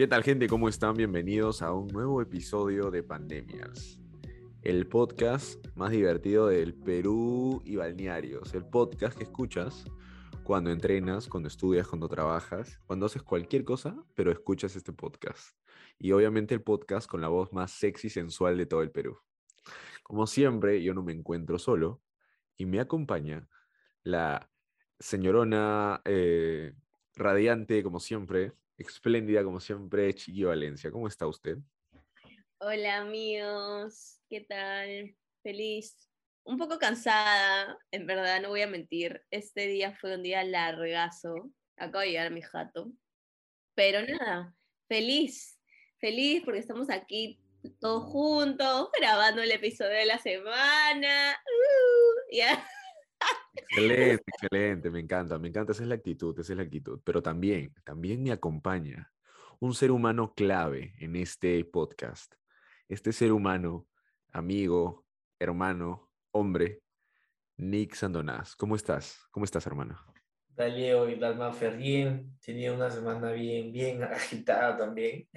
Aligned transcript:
¿Qué 0.00 0.06
tal 0.06 0.24
gente? 0.24 0.48
¿Cómo 0.48 0.70
están? 0.70 0.96
Bienvenidos 0.96 1.60
a 1.60 1.74
un 1.74 1.88
nuevo 1.88 2.22
episodio 2.22 2.90
de 2.90 3.02
Pandemias, 3.02 4.00
el 4.62 4.86
podcast 4.86 5.62
más 5.76 5.90
divertido 5.90 6.46
del 6.46 6.72
Perú 6.72 7.60
y 7.66 7.76
balnearios, 7.76 8.54
el 8.54 8.64
podcast 8.64 9.18
que 9.18 9.24
escuchas 9.24 9.84
cuando 10.42 10.70
entrenas, 10.70 11.28
cuando 11.28 11.48
estudias, 11.48 11.86
cuando 11.86 12.08
trabajas, 12.08 12.80
cuando 12.86 13.04
haces 13.04 13.22
cualquier 13.22 13.62
cosa, 13.62 13.94
pero 14.14 14.32
escuchas 14.32 14.74
este 14.74 14.94
podcast. 14.94 15.54
Y 15.98 16.12
obviamente 16.12 16.54
el 16.54 16.62
podcast 16.62 17.06
con 17.06 17.20
la 17.20 17.28
voz 17.28 17.52
más 17.52 17.70
sexy 17.70 18.06
y 18.06 18.10
sensual 18.10 18.56
de 18.56 18.64
todo 18.64 18.80
el 18.80 18.90
Perú. 18.90 19.18
Como 20.02 20.26
siempre, 20.26 20.82
yo 20.82 20.94
no 20.94 21.02
me 21.02 21.12
encuentro 21.12 21.58
solo 21.58 22.00
y 22.56 22.64
me 22.64 22.80
acompaña 22.80 23.50
la 24.02 24.50
señorona 24.98 26.00
eh, 26.06 26.72
radiante, 27.16 27.82
como 27.82 28.00
siempre, 28.00 28.54
espléndida, 28.88 29.44
como 29.44 29.60
siempre, 29.60 30.14
Chiqui 30.14 30.44
Valencia. 30.44 30.90
¿Cómo 30.90 31.06
está 31.06 31.26
usted? 31.26 31.58
Hola 32.58 32.98
amigos, 32.98 34.20
¿qué 34.28 34.40
tal? 34.42 35.16
Feliz. 35.42 35.96
Un 36.44 36.58
poco 36.58 36.78
cansada, 36.78 37.78
en 37.90 38.06
verdad, 38.06 38.40
no 38.40 38.48
voy 38.48 38.62
a 38.62 38.66
mentir. 38.66 39.22
Este 39.30 39.66
día 39.66 39.96
fue 40.00 40.14
un 40.14 40.22
día 40.22 40.42
largazo. 40.44 41.50
Acabo 41.76 42.00
de 42.00 42.08
llegar 42.08 42.26
a 42.26 42.30
mi 42.30 42.42
jato. 42.42 42.92
Pero 43.74 44.02
nada, 44.02 44.54
feliz. 44.88 45.58
Feliz 45.98 46.42
porque 46.44 46.60
estamos 46.60 46.90
aquí 46.90 47.38
todos 47.80 48.04
juntos, 48.04 48.90
grabando 48.98 49.42
el 49.42 49.52
episodio 49.52 49.92
de 49.92 50.06
la 50.06 50.18
semana. 50.18 51.38
Uh, 51.44 52.34
ya. 52.36 52.66
Excelente, 53.52 54.24
excelente, 54.26 54.90
me 54.90 55.00
encanta, 55.00 55.38
me 55.38 55.48
encanta, 55.48 55.72
esa 55.72 55.82
es 55.82 55.88
la 55.88 55.96
actitud, 55.96 56.38
esa 56.38 56.52
es 56.52 56.56
la 56.56 56.64
actitud, 56.64 57.00
pero 57.04 57.22
también, 57.22 57.74
también 57.84 58.22
me 58.22 58.32
acompaña 58.32 59.12
un 59.58 59.74
ser 59.74 59.90
humano 59.90 60.34
clave 60.34 60.94
en 60.98 61.16
este 61.16 61.64
podcast, 61.64 62.34
este 62.88 63.12
ser 63.12 63.32
humano, 63.32 63.86
amigo, 64.32 65.04
hermano, 65.38 66.10
hombre, 66.30 66.82
Nick 67.56 67.94
Sandonás. 67.94 68.56
¿Cómo 68.56 68.74
estás? 68.74 69.20
¿Cómo 69.30 69.44
estás, 69.44 69.66
hermano? 69.66 69.98
Leo 70.56 71.08
y 71.08 71.16
Dalma 71.16 71.52
Ferrín, 71.52 72.38
tenía 72.44 72.72
una 72.72 72.90
semana 72.90 73.32
bien, 73.32 73.72
bien 73.72 74.02
agitada 74.04 74.76
también, 74.76 75.28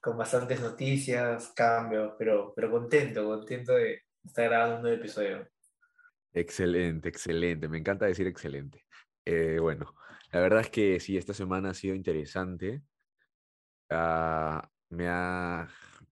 con 0.00 0.16
bastantes 0.16 0.60
noticias, 0.60 1.52
cambios, 1.54 2.14
pero, 2.18 2.52
pero 2.54 2.70
contento, 2.70 3.24
contento 3.24 3.74
de 3.74 4.02
estar 4.24 4.44
grabando 4.48 4.76
un 4.76 4.82
nuevo 4.82 4.96
episodio. 4.98 5.48
Excelente, 6.34 7.08
excelente. 7.08 7.68
Me 7.68 7.78
encanta 7.78 8.06
decir 8.06 8.26
excelente. 8.26 8.86
Eh, 9.24 9.58
bueno, 9.60 9.94
la 10.32 10.40
verdad 10.40 10.60
es 10.60 10.70
que 10.70 10.98
sí, 11.00 11.16
esta 11.16 11.34
semana 11.34 11.70
ha 11.70 11.74
sido 11.74 11.94
interesante. 11.94 12.82
Ah, 13.90 14.68
me, 14.88 15.06
ha, 15.08 15.68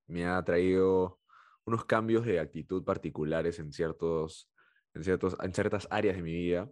me 0.07 0.27
ha 0.27 0.43
traído 0.45 1.21
unos 1.65 1.85
cambios 1.87 2.27
de 2.27 2.39
actitud 2.41 2.85
particulares 2.85 3.59
en, 3.59 3.73
ciertos, 3.73 4.51
en, 4.95 5.05
ciertos, 5.05 5.37
en 5.43 5.55
ciertas 5.55 5.89
áreas 5.91 6.17
de 6.17 6.23
mi 6.23 6.35
vida, 6.35 6.69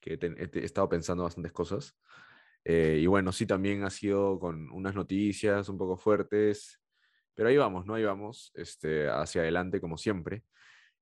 que 0.00 0.14
he, 0.14 0.64
estado 0.64 0.88
pensando 0.88 1.24
bastantes 1.24 1.52
cosas. 1.52 1.96
Eh, 2.64 2.98
y 3.00 3.06
bueno, 3.06 3.32
sí, 3.32 3.46
también 3.46 3.84
ha 3.84 3.90
sido 3.90 4.38
con 4.38 4.70
unas 4.70 4.94
noticias 4.94 5.68
un 5.68 5.78
poco 5.78 5.96
fuertes, 5.96 6.80
pero 7.34 7.48
ahí 7.50 7.56
vamos, 7.56 7.86
¿no? 7.86 7.94
Ahí 7.94 8.04
vamos, 8.04 8.52
este, 8.54 9.08
hacia 9.08 9.42
adelante 9.42 9.80
como 9.80 9.98
siempre. 9.98 10.44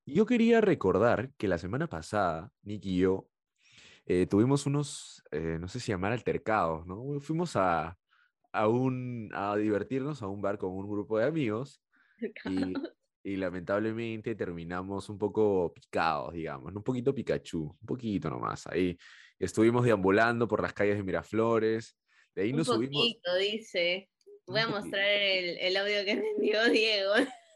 Yo 0.05 0.25
quería 0.25 0.61
recordar 0.61 1.31
que 1.37 1.47
la 1.47 1.57
semana 1.57 1.87
pasada, 1.87 2.51
Nick 2.61 2.85
y 2.85 2.99
yo 2.99 3.27
eh, 4.05 4.27
tuvimos 4.27 4.67
unos, 4.67 5.23
eh, 5.31 5.57
no 5.59 5.67
sé 5.67 5.79
si 5.79 5.91
llamar 5.91 6.11
altercados, 6.11 6.85
¿no? 6.85 7.19
Fuimos 7.21 7.55
a, 7.55 7.97
a, 8.51 8.67
un, 8.67 9.31
a 9.33 9.55
divertirnos 9.55 10.21
a 10.21 10.27
un 10.27 10.41
bar 10.41 10.59
con 10.59 10.71
un 10.71 10.87
grupo 10.87 11.17
de 11.17 11.25
amigos 11.25 11.81
y, 12.45 12.73
y, 13.23 13.35
lamentablemente 13.35 14.35
terminamos 14.35 15.09
un 15.09 15.17
poco 15.17 15.73
picados, 15.73 16.33
digamos, 16.33 16.75
un 16.75 16.83
poquito 16.83 17.15
Pikachu, 17.15 17.63
un 17.63 17.87
poquito 17.87 18.29
nomás. 18.29 18.67
Ahí 18.67 18.95
estuvimos 19.39 19.83
deambulando 19.83 20.47
por 20.47 20.61
las 20.61 20.73
calles 20.73 20.97
de 20.97 21.03
Miraflores, 21.03 21.97
de 22.35 22.43
ahí 22.43 22.51
un 22.51 22.57
nos 22.57 22.67
poquito, 22.67 22.91
subimos. 22.91 23.39
dice. 23.39 24.09
Voy 24.47 24.59
a 24.59 24.67
mostrar 24.67 25.03
el, 25.03 25.57
el 25.57 25.77
audio 25.77 26.05
que 26.05 26.15
me 26.17 26.29
envió 26.29 26.69
Diego. 26.69 27.13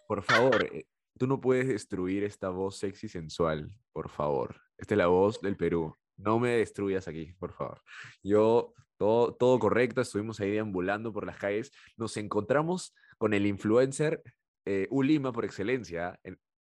Por 0.08 0.24
favor, 0.24 0.64
eh, 0.74 0.88
Tú 1.20 1.28
no 1.28 1.42
puedes 1.42 1.68
destruir 1.68 2.24
esta 2.24 2.48
voz 2.48 2.78
sexy 2.78 3.10
sensual, 3.10 3.70
por 3.92 4.08
favor. 4.08 4.56
Esta 4.78 4.94
es 4.94 4.98
la 4.98 5.08
voz 5.08 5.42
del 5.42 5.58
Perú. 5.58 5.94
No 6.16 6.40
me 6.40 6.52
destruyas 6.52 7.10
aquí, 7.10 7.34
por 7.34 7.52
favor. 7.52 7.82
Yo, 8.24 8.74
todo, 8.96 9.34
todo 9.36 9.60
correcto, 9.60 10.00
estuvimos 10.00 10.40
ahí 10.40 10.52
deambulando 10.52 11.12
por 11.12 11.26
las 11.26 11.36
calles. 11.36 11.74
Nos 11.98 12.16
encontramos 12.16 12.96
con 13.18 13.34
el 13.34 13.46
influencer 13.48 14.24
eh, 14.64 14.88
Ulima 14.92 15.34
por 15.34 15.44
excelencia. 15.44 16.18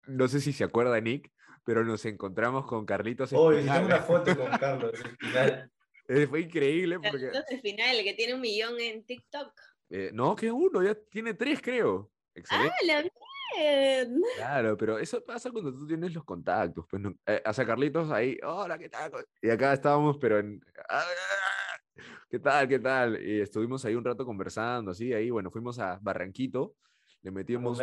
No 0.08 0.28
sé 0.28 0.42
si 0.42 0.52
se 0.54 0.64
acuerda 0.64 1.00
Nick, 1.00 1.32
pero 1.64 1.86
nos 1.86 2.04
encontramos 2.06 2.66
con 2.66 2.84
Carlitos. 2.84 3.34
Hoy 3.34 3.64
tengo 3.64 3.86
una 3.86 4.02
foto 4.02 4.36
con 4.36 4.50
Carlos, 4.60 4.94
eh, 6.08 6.26
Fue 6.26 6.42
increíble 6.42 6.96
porque... 6.96 7.30
Carlitos 7.30 7.52
el 7.52 7.62
final, 7.62 7.96
el 7.96 8.04
que 8.04 8.16
tiene 8.16 8.34
un 8.34 8.42
millón 8.42 8.80
en 8.80 9.06
TikTok. 9.06 9.54
Eh, 9.92 10.10
no, 10.14 10.36
que 10.36 10.52
uno, 10.52 10.82
ya 10.82 10.96
tiene 10.96 11.36
tres, 11.36 11.62
creo. 11.62 12.10
Excelente. 12.34 12.74
Ah, 12.82 12.86
la 12.88 13.04
Claro, 14.36 14.78
pero 14.78 14.98
eso 14.98 15.24
pasa 15.24 15.52
cuando 15.52 15.74
tú 15.74 15.88
tienes 15.88 16.14
los 16.14 16.24
contactos. 16.24 16.86
Pues 16.90 17.02
no, 17.02 17.14
eh, 17.26 17.42
o 17.46 17.54
sea, 17.54 17.66
Carlitos 17.66 18.12
ahí, 18.12 18.38
hola, 18.44 18.78
¿qué 18.78 18.90
tal? 18.90 19.12
Y 19.42 19.50
acá 19.50 19.74
estábamos, 19.74 20.18
pero 20.18 20.40
en. 20.40 20.62
Ah, 20.90 21.04
¿Qué 22.30 22.40
tal? 22.40 22.68
¿Qué 22.68 22.80
tal? 22.80 23.22
Y 23.22 23.42
estuvimos 23.42 23.84
ahí 23.86 23.96
un 23.96 24.04
rato 24.04 24.26
conversando, 24.26 24.92
así, 24.92 25.14
ahí, 25.14 25.30
bueno, 25.30 25.50
fuimos 25.50 25.80
a 25.80 25.98
Barranquito, 26.02 26.76
le 27.22 27.32
metimos, 27.32 27.82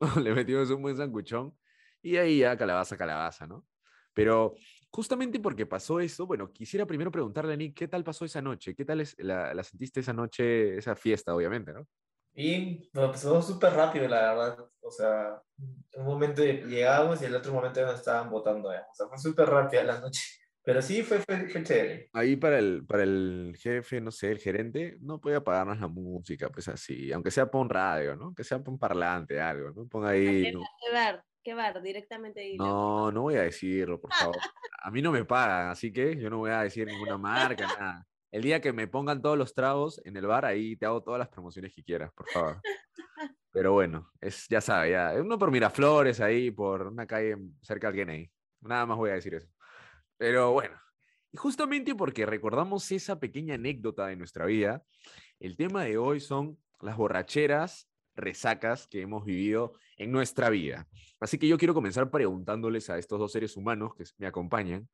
le 0.22 0.34
metimos 0.34 0.70
un 0.70 0.82
buen 0.82 0.96
sanguchón 0.96 1.56
y 2.02 2.16
ahí 2.16 2.38
ya 2.38 2.56
calabaza, 2.56 2.96
calabaza, 2.96 3.46
¿no? 3.46 3.66
Pero 4.14 4.54
justamente 4.90 5.38
porque 5.40 5.66
pasó 5.66 6.00
eso, 6.00 6.26
bueno, 6.26 6.50
quisiera 6.50 6.86
primero 6.86 7.10
preguntarle 7.10 7.52
a 7.52 7.56
Nick, 7.56 7.76
¿qué 7.76 7.88
tal 7.88 8.02
pasó 8.02 8.24
esa 8.24 8.40
noche? 8.40 8.74
¿Qué 8.74 8.84
tal 8.84 9.02
es, 9.02 9.14
la, 9.18 9.52
la 9.52 9.62
sentiste 9.62 10.00
esa 10.00 10.14
noche, 10.14 10.78
esa 10.78 10.96
fiesta, 10.96 11.34
obviamente, 11.34 11.72
¿no? 11.74 11.86
Y 12.36 12.90
nos 12.92 13.12
pasó 13.12 13.40
súper 13.40 13.72
rápido, 13.72 14.06
la 14.08 14.34
verdad. 14.34 14.58
O 14.82 14.90
sea, 14.90 15.42
un 15.94 16.04
momento 16.04 16.42
llegamos 16.44 17.22
y 17.22 17.24
el 17.24 17.34
otro 17.34 17.52
momento 17.52 17.80
ya 17.80 17.86
nos 17.86 17.98
estaban 17.98 18.30
votando. 18.30 18.68
O 18.68 18.94
sea, 18.94 19.08
fue 19.08 19.18
súper 19.18 19.48
rápida 19.48 19.82
la 19.82 20.00
noche. 20.00 20.20
Pero 20.62 20.82
sí, 20.82 21.02
fue, 21.02 21.20
fue, 21.20 21.62
chévere. 21.62 22.10
Ahí 22.12 22.36
para 22.36 22.58
el, 22.58 22.84
para 22.84 23.04
el 23.04 23.56
jefe, 23.58 24.00
no 24.00 24.10
sé, 24.10 24.32
el 24.32 24.38
gerente, 24.38 24.96
no 25.00 25.20
podía 25.20 25.42
pagarnos 25.42 25.80
la 25.80 25.86
música, 25.86 26.50
pues 26.50 26.68
así. 26.68 27.10
Aunque 27.12 27.30
sea 27.30 27.50
por 27.50 27.62
un 27.62 27.70
radio, 27.70 28.16
¿no? 28.16 28.34
Que 28.34 28.44
sea 28.44 28.58
por 28.58 28.74
un 28.74 28.78
parlante, 28.78 29.40
algo, 29.40 29.70
¿no? 29.70 29.86
Ponga 29.88 30.10
ahí. 30.10 30.52
¿Qué, 30.52 30.92
bar? 30.92 31.24
¿Qué 31.42 31.54
bar? 31.54 31.80
Directamente 31.80 32.40
ahí. 32.40 32.56
No, 32.56 33.10
no 33.12 33.22
voy 33.22 33.36
a 33.36 33.42
decirlo, 33.42 33.98
por 33.98 34.12
favor. 34.12 34.36
A 34.82 34.90
mí 34.90 35.00
no 35.00 35.10
me 35.10 35.24
pagan, 35.24 35.68
así 35.70 35.92
que 35.92 36.16
yo 36.16 36.28
no 36.28 36.38
voy 36.38 36.50
a 36.50 36.62
decir 36.62 36.86
ninguna 36.86 37.16
marca, 37.16 37.66
nada. 37.78 38.06
El 38.30 38.42
día 38.42 38.60
que 38.60 38.72
me 38.72 38.88
pongan 38.88 39.22
todos 39.22 39.38
los 39.38 39.54
tragos 39.54 40.00
en 40.04 40.16
el 40.16 40.26
bar, 40.26 40.44
ahí 40.44 40.76
te 40.76 40.86
hago 40.86 41.02
todas 41.02 41.18
las 41.18 41.28
promociones 41.28 41.74
que 41.74 41.82
quieras, 41.82 42.12
por 42.12 42.28
favor. 42.28 42.60
Pero 43.50 43.72
bueno, 43.72 44.10
es, 44.20 44.46
ya 44.48 44.60
sabes, 44.60 44.92
ya. 44.92 45.14
Uno 45.20 45.38
por 45.38 45.50
Miraflores, 45.50 46.20
ahí, 46.20 46.50
por 46.50 46.88
una 46.88 47.06
calle 47.06 47.36
cerca 47.62 47.90
del 47.90 48.10
ahí. 48.10 48.30
Nada 48.60 48.84
más 48.84 48.96
voy 48.98 49.10
a 49.10 49.14
decir 49.14 49.34
eso. 49.34 49.48
Pero 50.18 50.52
bueno, 50.52 50.76
y 51.32 51.36
justamente 51.36 51.94
porque 51.94 52.26
recordamos 52.26 52.90
esa 52.92 53.18
pequeña 53.18 53.54
anécdota 53.54 54.06
de 54.06 54.16
nuestra 54.16 54.46
vida, 54.46 54.82
el 55.38 55.56
tema 55.56 55.84
de 55.84 55.98
hoy 55.98 56.20
son 56.20 56.58
las 56.80 56.96
borracheras, 56.96 57.88
resacas 58.14 58.86
que 58.88 59.02
hemos 59.02 59.24
vivido 59.24 59.74
en 59.96 60.10
nuestra 60.10 60.50
vida. 60.50 60.88
Así 61.20 61.38
que 61.38 61.48
yo 61.48 61.58
quiero 61.58 61.74
comenzar 61.74 62.10
preguntándoles 62.10 62.90
a 62.90 62.98
estos 62.98 63.18
dos 63.18 63.32
seres 63.32 63.56
humanos 63.56 63.94
que 63.94 64.04
me 64.18 64.26
acompañan, 64.26 64.88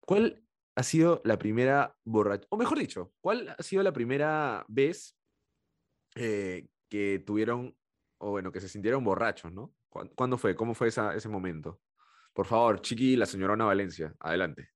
¿cuál 0.00 0.42
ha 0.74 0.82
sido 0.82 1.20
la 1.24 1.38
primera 1.38 1.96
borracha, 2.04 2.46
o 2.50 2.56
mejor 2.56 2.78
dicho, 2.78 3.12
cuál 3.20 3.54
ha 3.56 3.62
sido 3.62 3.82
la 3.82 3.92
primera 3.92 4.64
vez 4.68 5.16
eh, 6.14 6.66
que 6.88 7.22
tuvieron, 7.24 7.76
o 8.18 8.30
bueno, 8.30 8.52
que 8.52 8.60
se 8.60 8.68
sintieron 8.68 9.04
borrachos, 9.04 9.52
¿no? 9.52 9.74
¿Cuándo 9.88 10.38
fue? 10.38 10.56
¿Cómo 10.56 10.74
fue 10.74 10.88
ese 10.88 11.28
momento? 11.28 11.80
Por 12.32 12.46
favor, 12.46 12.80
Chiqui, 12.80 13.16
la 13.16 13.26
señora 13.26 13.52
Ana 13.52 13.66
Valencia, 13.66 14.14
adelante. 14.18 14.70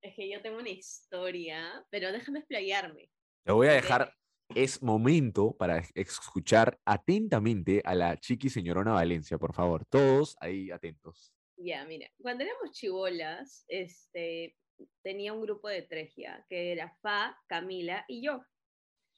Es 0.00 0.14
que 0.14 0.30
yo 0.30 0.40
tengo 0.40 0.58
una 0.58 0.70
historia, 0.70 1.84
pero 1.90 2.12
déjame 2.12 2.38
explayarme. 2.38 3.10
Te 3.44 3.52
voy 3.52 3.66
a 3.66 3.72
dejar, 3.72 4.14
es 4.54 4.80
momento 4.80 5.56
para 5.56 5.82
escuchar 5.94 6.78
atentamente 6.84 7.82
a 7.84 7.96
la 7.96 8.16
Chiqui 8.16 8.48
señorona 8.48 8.92
Valencia, 8.92 9.38
por 9.38 9.54
favor. 9.54 9.84
Todos 9.86 10.36
ahí 10.40 10.70
atentos. 10.70 11.32
Ya, 11.56 11.84
mira, 11.84 12.08
cuando 12.22 12.44
éramos 12.44 12.70
chivolas, 12.70 13.64
este, 13.66 14.54
tenía 15.02 15.32
un 15.32 15.42
grupo 15.42 15.68
de 15.68 15.82
tres 15.82 16.14
ya, 16.16 16.44
que 16.48 16.72
era 16.72 16.96
Fa, 17.00 17.38
Camila 17.46 18.04
y 18.08 18.22
yo. 18.22 18.44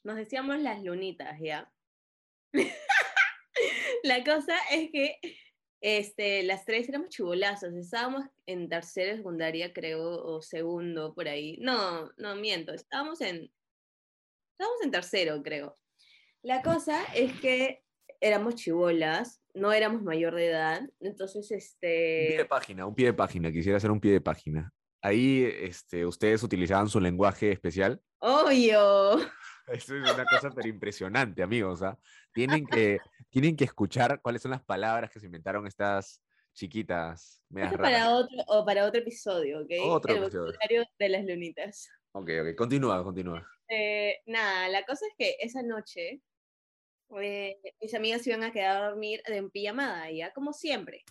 Nos 0.04 0.16
decíamos 0.16 0.58
las 0.60 0.82
lunitas, 0.82 1.38
¿ya? 1.40 1.72
la 4.02 4.24
cosa 4.24 4.56
es 4.70 4.90
que 4.90 5.18
este, 5.80 6.42
las 6.42 6.64
tres 6.64 6.88
éramos 6.88 7.08
chivolazos, 7.08 7.74
estábamos 7.74 8.24
en 8.46 8.68
tercera 8.68 9.16
secundaria, 9.16 9.72
creo, 9.72 10.22
o 10.24 10.42
segundo, 10.42 11.14
por 11.14 11.28
ahí. 11.28 11.56
No, 11.60 12.10
no 12.18 12.36
miento, 12.36 12.72
estábamos 12.72 13.20
en, 13.20 13.50
estábamos 14.52 14.82
en 14.82 14.90
tercero, 14.90 15.42
creo. 15.42 15.76
La 16.42 16.62
cosa 16.62 17.04
es 17.14 17.38
que 17.40 17.82
éramos 18.20 18.56
chivolas, 18.56 19.42
no 19.54 19.72
éramos 19.72 20.02
mayor 20.02 20.34
de 20.34 20.48
edad, 20.48 20.82
entonces 21.00 21.50
Un 21.50 21.56
este... 21.56 22.26
pie 22.28 22.38
de 22.38 22.44
página, 22.44 22.86
un 22.86 22.94
pie 22.94 23.06
de 23.06 23.14
página, 23.14 23.50
quisiera 23.50 23.78
hacer 23.78 23.90
un 23.90 24.00
pie 24.00 24.12
de 24.12 24.20
página. 24.20 24.72
Ahí 25.02 25.44
este, 25.44 26.04
ustedes 26.04 26.42
utilizaban 26.42 26.88
su 26.88 27.00
lenguaje 27.00 27.52
especial. 27.52 28.00
Obvio. 28.18 29.16
Eso 29.66 29.96
es 29.96 30.12
una 30.12 30.24
cosa 30.24 30.50
pero 30.50 30.68
impresionante, 30.68 31.42
amigos. 31.42 31.82
¿ah? 31.82 31.98
Tienen, 32.32 32.66
que, 32.66 32.98
tienen 33.30 33.56
que 33.56 33.64
escuchar 33.64 34.20
cuáles 34.20 34.42
son 34.42 34.50
las 34.50 34.62
palabras 34.62 35.10
que 35.10 35.20
se 35.20 35.26
inventaron 35.26 35.66
estas 35.66 36.20
chiquitas, 36.52 37.42
Eso 37.54 37.76
para 37.76 38.10
otro, 38.10 38.36
o 38.48 38.64
para 38.64 38.84
otro 38.84 39.00
episodio, 39.00 39.60
¿ok? 39.60 39.70
Otro 39.84 40.12
El 40.12 40.22
episodio. 40.24 40.46
vocabulario 40.46 40.84
de 40.98 41.08
las 41.08 41.24
lunitas. 41.24 41.88
Ok, 42.12 42.28
ok, 42.42 42.56
continúa, 42.56 43.02
continúa. 43.04 43.46
Eh, 43.68 44.20
nada, 44.26 44.68
la 44.68 44.84
cosa 44.84 45.06
es 45.06 45.14
que 45.16 45.36
esa 45.40 45.62
noche 45.62 46.20
eh, 47.18 47.58
mis 47.80 47.94
amigas 47.94 48.22
se 48.22 48.30
iban 48.30 48.42
a 48.42 48.52
quedar 48.52 48.76
a 48.76 48.88
dormir 48.90 49.22
en 49.26 49.50
pijamada, 49.50 50.10
ya 50.10 50.32
como 50.32 50.52
siempre. 50.52 51.04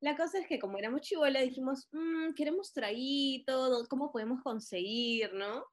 La 0.00 0.16
cosa 0.16 0.38
es 0.38 0.46
que 0.46 0.58
como 0.60 0.78
éramos 0.78 1.00
chivolas 1.00 1.42
dijimos, 1.42 1.88
"Mm, 1.92 2.34
queremos 2.34 2.72
traguito, 2.72 3.84
¿cómo 3.88 4.12
podemos 4.12 4.42
conseguir, 4.42 5.32
no? 5.34 5.64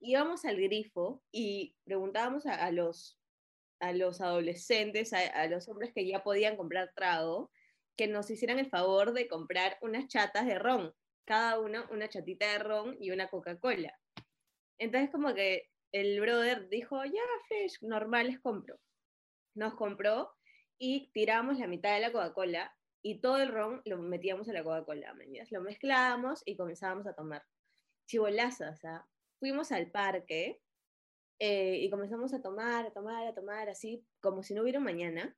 Íbamos 0.00 0.44
al 0.44 0.56
grifo 0.60 1.22
y 1.32 1.76
preguntábamos 1.84 2.46
a, 2.46 2.70
los, 2.72 3.20
a 3.80 3.92
los 3.92 4.20
adolescentes, 4.20 5.12
a, 5.12 5.20
a 5.20 5.46
los 5.46 5.68
hombres 5.68 5.92
que 5.94 6.06
ya 6.06 6.22
podían 6.24 6.56
comprar 6.56 6.92
trago, 6.94 7.50
que 7.96 8.06
nos 8.08 8.30
hicieran 8.30 8.58
el 8.58 8.68
favor 8.68 9.12
de 9.12 9.28
comprar 9.28 9.78
unas 9.80 10.08
chatas 10.08 10.46
de 10.46 10.58
ron, 10.58 10.94
cada 11.24 11.60
uno 11.60 11.84
una 11.90 12.08
chatita 12.08 12.50
de 12.52 12.58
ron 12.58 12.96
y 13.00 13.10
una 13.10 13.28
Coca-Cola. 13.28 13.96
Entonces 14.78 15.10
como 15.10 15.34
que 15.34 15.68
el 15.92 16.20
brother 16.20 16.68
dijo, 16.68 17.04
ya, 17.04 17.22
Fresh, 17.48 17.82
normal, 17.82 18.28
les 18.28 18.40
compro. 18.40 18.78
Nos 19.54 19.74
compró 19.74 20.32
y 20.78 21.10
tiramos 21.12 21.58
la 21.58 21.66
mitad 21.66 21.94
de 21.94 22.00
la 22.00 22.12
Coca-Cola 22.12 22.72
y 23.08 23.20
todo 23.22 23.38
el 23.38 23.48
ron 23.48 23.80
lo 23.86 23.96
metíamos 23.96 24.50
a 24.50 24.52
la 24.52 24.62
Coca-Cola. 24.62 25.14
Lo 25.50 25.62
mezclábamos 25.62 26.42
y 26.44 26.56
comenzábamos 26.58 27.06
a 27.06 27.14
tomar. 27.14 27.42
Chivolazas, 28.06 28.84
¿ah? 28.84 29.08
Fuimos 29.40 29.72
al 29.72 29.90
parque 29.90 30.60
eh, 31.38 31.78
y 31.80 31.88
comenzamos 31.88 32.34
a 32.34 32.42
tomar, 32.42 32.84
a 32.84 32.90
tomar, 32.92 33.26
a 33.26 33.34
tomar, 33.34 33.70
así 33.70 34.04
como 34.20 34.42
si 34.42 34.52
no 34.52 34.60
hubiera 34.60 34.78
un 34.78 34.84
mañana, 34.84 35.34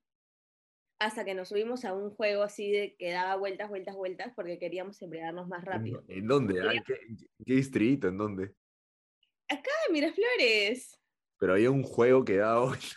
hasta 0.98 1.24
que 1.24 1.34
nos 1.34 1.50
subimos 1.50 1.84
a 1.84 1.94
un 1.94 2.10
juego 2.10 2.42
así 2.42 2.72
de 2.72 2.96
que 2.96 3.12
daba 3.12 3.36
vueltas, 3.36 3.68
vueltas, 3.68 3.94
vueltas, 3.94 4.32
porque 4.34 4.58
queríamos 4.58 5.00
embriagarnos 5.00 5.46
más 5.46 5.60
¿En, 5.60 5.66
rápido. 5.66 6.04
en 6.08 6.26
dónde? 6.26 6.60
ah? 6.62 6.72
¿En 6.74 6.82
qué, 6.82 6.94
en 6.94 7.44
qué 7.46 7.54
distrito? 7.54 8.08
¿En 8.08 8.18
dónde? 8.18 8.52
¡Ay, 9.48 9.58
Miraflores! 9.92 11.00
Pero 11.38 11.52
había 11.52 11.70
un 11.70 11.84
juego 11.84 12.24
que 12.24 12.38
daba 12.38 12.64
vueltas. 12.66 12.96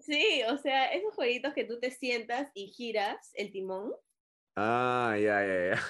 Sí, 0.00 0.42
o 0.48 0.56
sea, 0.58 0.92
esos 0.92 1.14
jueguitos 1.14 1.54
que 1.54 1.64
tú 1.64 1.78
te 1.80 1.90
sientas 1.90 2.50
y 2.54 2.68
giras 2.68 3.30
el 3.34 3.50
timón. 3.52 3.92
Ah, 4.56 5.16
ya, 5.20 5.44
ya, 5.46 5.70
ya. 5.74 5.82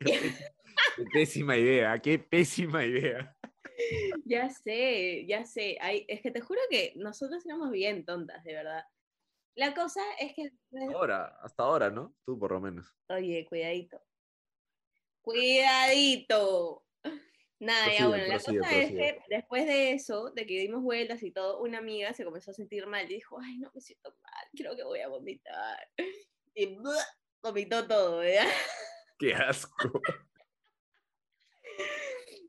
Qué 0.00 0.12
pés- 0.20 0.52
qué 0.96 1.04
pésima 1.12 1.56
idea, 1.56 1.98
qué 1.98 2.18
pésima 2.18 2.84
idea. 2.84 3.36
Ya 4.24 4.48
sé, 4.50 5.26
ya 5.26 5.44
sé. 5.44 5.78
Ay, 5.80 6.04
es 6.08 6.20
que 6.22 6.30
te 6.30 6.40
juro 6.40 6.60
que 6.70 6.92
nosotros 6.96 7.44
éramos 7.46 7.70
bien 7.70 8.04
tontas, 8.04 8.42
de 8.44 8.54
verdad. 8.54 8.84
La 9.54 9.74
cosa 9.74 10.00
es 10.18 10.34
que, 10.34 10.50
Ahora, 10.94 11.36
hasta 11.42 11.62
ahora, 11.62 11.90
¿no? 11.90 12.14
Tú 12.24 12.38
por 12.38 12.52
lo 12.52 12.60
menos. 12.60 12.96
oye, 13.08 13.44
cuidadito. 13.48 14.00
Cuidadito. 15.22 16.84
Nada, 17.62 17.86
ya 17.92 17.98
Prosigue, 17.98 18.08
bueno, 18.08 18.24
la 18.26 18.34
prosigue, 18.40 18.58
cosa 18.58 18.76
es 18.76 18.90
que 18.90 19.18
después 19.28 19.66
de 19.66 19.92
eso, 19.92 20.32
de 20.34 20.46
que 20.46 20.58
dimos 20.58 20.82
vueltas 20.82 21.22
y 21.22 21.30
todo, 21.30 21.60
una 21.60 21.78
amiga 21.78 22.12
se 22.12 22.24
comenzó 22.24 22.50
a 22.50 22.54
sentir 22.54 22.88
mal 22.88 23.04
y 23.04 23.14
dijo, 23.14 23.38
ay, 23.40 23.56
no 23.58 23.70
me 23.72 23.80
siento 23.80 24.10
mal, 24.20 24.44
creo 24.52 24.74
que 24.74 24.82
voy 24.82 24.98
a 24.98 25.08
vomitar. 25.08 25.78
Y 26.54 26.74
¡buah! 26.74 27.02
vomitó 27.40 27.86
todo, 27.86 28.18
¿verdad? 28.18 28.44
Qué 29.18 29.32
asco. 29.32 30.02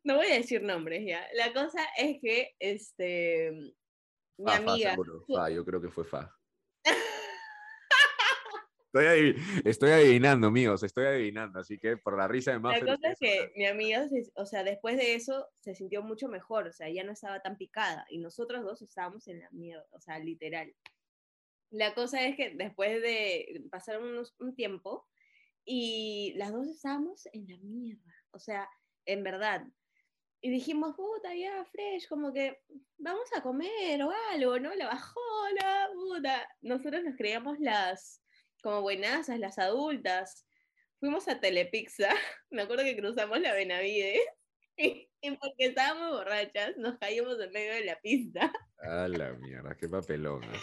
No 0.03 0.15
voy 0.17 0.27
a 0.27 0.33
decir 0.33 0.61
nombres 0.63 1.05
ya. 1.05 1.25
La 1.35 1.53
cosa 1.53 1.85
es 1.95 2.17
que, 2.19 2.55
este, 2.59 3.51
mi 4.37 4.45
Fa, 4.45 4.51
fa, 4.51 4.57
amiga, 4.57 4.91
seguro. 4.91 5.25
Fa, 5.27 5.49
yo 5.51 5.63
creo 5.63 5.79
que 5.79 5.89
fue 5.89 6.05
Fa. 6.05 6.35
Estoy, 8.93 9.05
adiv- 9.05 9.61
estoy 9.65 9.89
adivinando, 9.89 10.45
amigos, 10.45 10.83
estoy 10.83 11.05
adivinando, 11.07 11.59
así 11.59 11.79
que 11.79 11.97
por 11.97 12.15
la 12.15 12.27
risa 12.27 12.51
de 12.51 12.57
la 12.57 12.61
Maffer. 12.61 12.85
cosa 12.85 13.09
es 13.09 13.17
que 13.17 13.51
mi 13.55 13.65
amiga, 13.65 14.05
o 14.35 14.45
sea, 14.45 14.63
después 14.63 14.97
de 14.97 15.15
eso 15.15 15.49
se 15.61 15.73
sintió 15.73 16.03
mucho 16.03 16.27
mejor, 16.27 16.67
o 16.67 16.71
sea, 16.71 16.87
ya 16.91 17.03
no 17.03 17.11
estaba 17.11 17.41
tan 17.41 17.57
picada 17.57 18.05
y 18.07 18.19
nosotros 18.19 18.63
dos 18.63 18.83
estábamos 18.83 19.27
en 19.27 19.39
la 19.39 19.49
mierda, 19.49 19.87
o 19.93 19.99
sea, 19.99 20.19
literal. 20.19 20.75
La 21.71 21.95
cosa 21.95 22.21
es 22.23 22.35
que 22.37 22.51
después 22.51 23.01
de 23.01 23.63
pasar 23.71 23.99
unos, 23.99 24.35
un 24.37 24.53
tiempo 24.53 25.07
y 25.65 26.33
las 26.35 26.51
dos 26.51 26.67
estábamos 26.67 27.27
en 27.33 27.47
la 27.47 27.57
mierda, 27.57 28.13
o 28.29 28.37
sea, 28.37 28.69
en 29.07 29.23
verdad. 29.23 29.65
Y 30.39 30.51
dijimos, 30.51 30.95
puta, 30.95 31.33
ya, 31.33 31.65
fresh, 31.65 32.07
como 32.07 32.31
que 32.31 32.59
vamos 32.97 33.27
a 33.35 33.41
comer 33.41 34.03
o 34.03 34.11
algo, 34.33 34.59
¿no? 34.59 34.75
La 34.75 34.85
bajona, 34.85 35.87
puta. 35.95 36.47
Nosotros 36.61 37.03
nos 37.03 37.15
creíamos 37.15 37.59
las, 37.59 38.21
como 38.63 38.81
buenazas, 38.81 39.37
las 39.37 39.59
adultas. 39.59 40.47
Fuimos 40.99 41.27
a 41.27 41.39
Telepizza, 41.39 42.09
me 42.49 42.63
acuerdo 42.63 42.83
que 42.83 42.97
cruzamos 42.97 43.39
la 43.41 43.53
Benavides, 43.53 44.21
y, 44.77 45.09
y 45.21 45.31
porque 45.31 45.65
estábamos 45.65 46.17
borrachas, 46.17 46.77
nos 46.77 46.97
caímos 46.97 47.39
en 47.39 47.51
medio 47.51 47.73
de 47.73 47.85
la 47.85 47.99
pista. 47.99 48.51
A 48.79 49.07
la 49.07 49.33
mierda, 49.33 49.77
qué 49.77 49.87
papelón. 49.87 50.43
¿eh? 50.43 50.59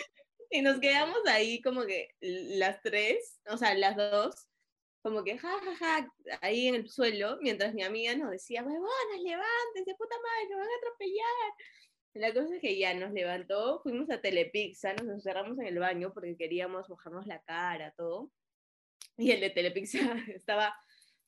Y 0.50 0.62
nos 0.62 0.80
quedamos 0.80 1.18
ahí 1.26 1.62
como 1.62 1.86
que 1.86 2.08
las 2.20 2.82
tres, 2.82 3.40
o 3.46 3.56
sea, 3.56 3.74
las 3.74 3.96
dos, 3.96 4.48
como 5.02 5.24
que 5.24 5.38
ja, 5.38 5.48
ja, 5.48 5.74
ja, 5.76 6.12
ahí 6.42 6.66
en 6.66 6.74
el 6.74 6.90
suelo, 6.90 7.38
mientras 7.40 7.72
mi 7.72 7.82
amiga 7.82 8.14
nos 8.16 8.30
decía, 8.30 8.62
huevonas, 8.62 9.22
levántense, 9.22 9.94
puta 9.96 10.16
madre, 10.16 10.48
nos 10.50 10.58
van 10.58 10.68
a 10.68 10.78
atropellar. 10.78 11.52
La 12.14 12.34
cosa 12.34 12.56
es 12.56 12.60
que 12.60 12.76
ya 12.76 12.92
nos 12.94 13.12
levantó, 13.12 13.80
fuimos 13.82 14.10
a 14.10 14.20
Telepizza, 14.20 14.94
nos 14.94 15.08
encerramos 15.08 15.58
en 15.60 15.66
el 15.66 15.78
baño 15.78 16.12
porque 16.12 16.36
queríamos 16.36 16.88
mojarnos 16.88 17.26
la 17.26 17.40
cara, 17.42 17.94
todo. 17.96 18.32
Y 19.16 19.30
el 19.30 19.40
de 19.40 19.50
Telepizza 19.50 19.98
estaba, 20.34 20.74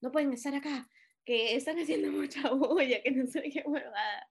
no 0.01 0.11
pueden 0.11 0.33
estar 0.33 0.55
acá, 0.55 0.89
que 1.25 1.55
están 1.55 1.79
haciendo 1.79 2.11
mucha 2.11 2.51
bulla, 2.51 3.01
que 3.03 3.13
no 3.13 3.27
sé 3.27 3.43
qué 3.43 3.63
huevada. 3.65 4.29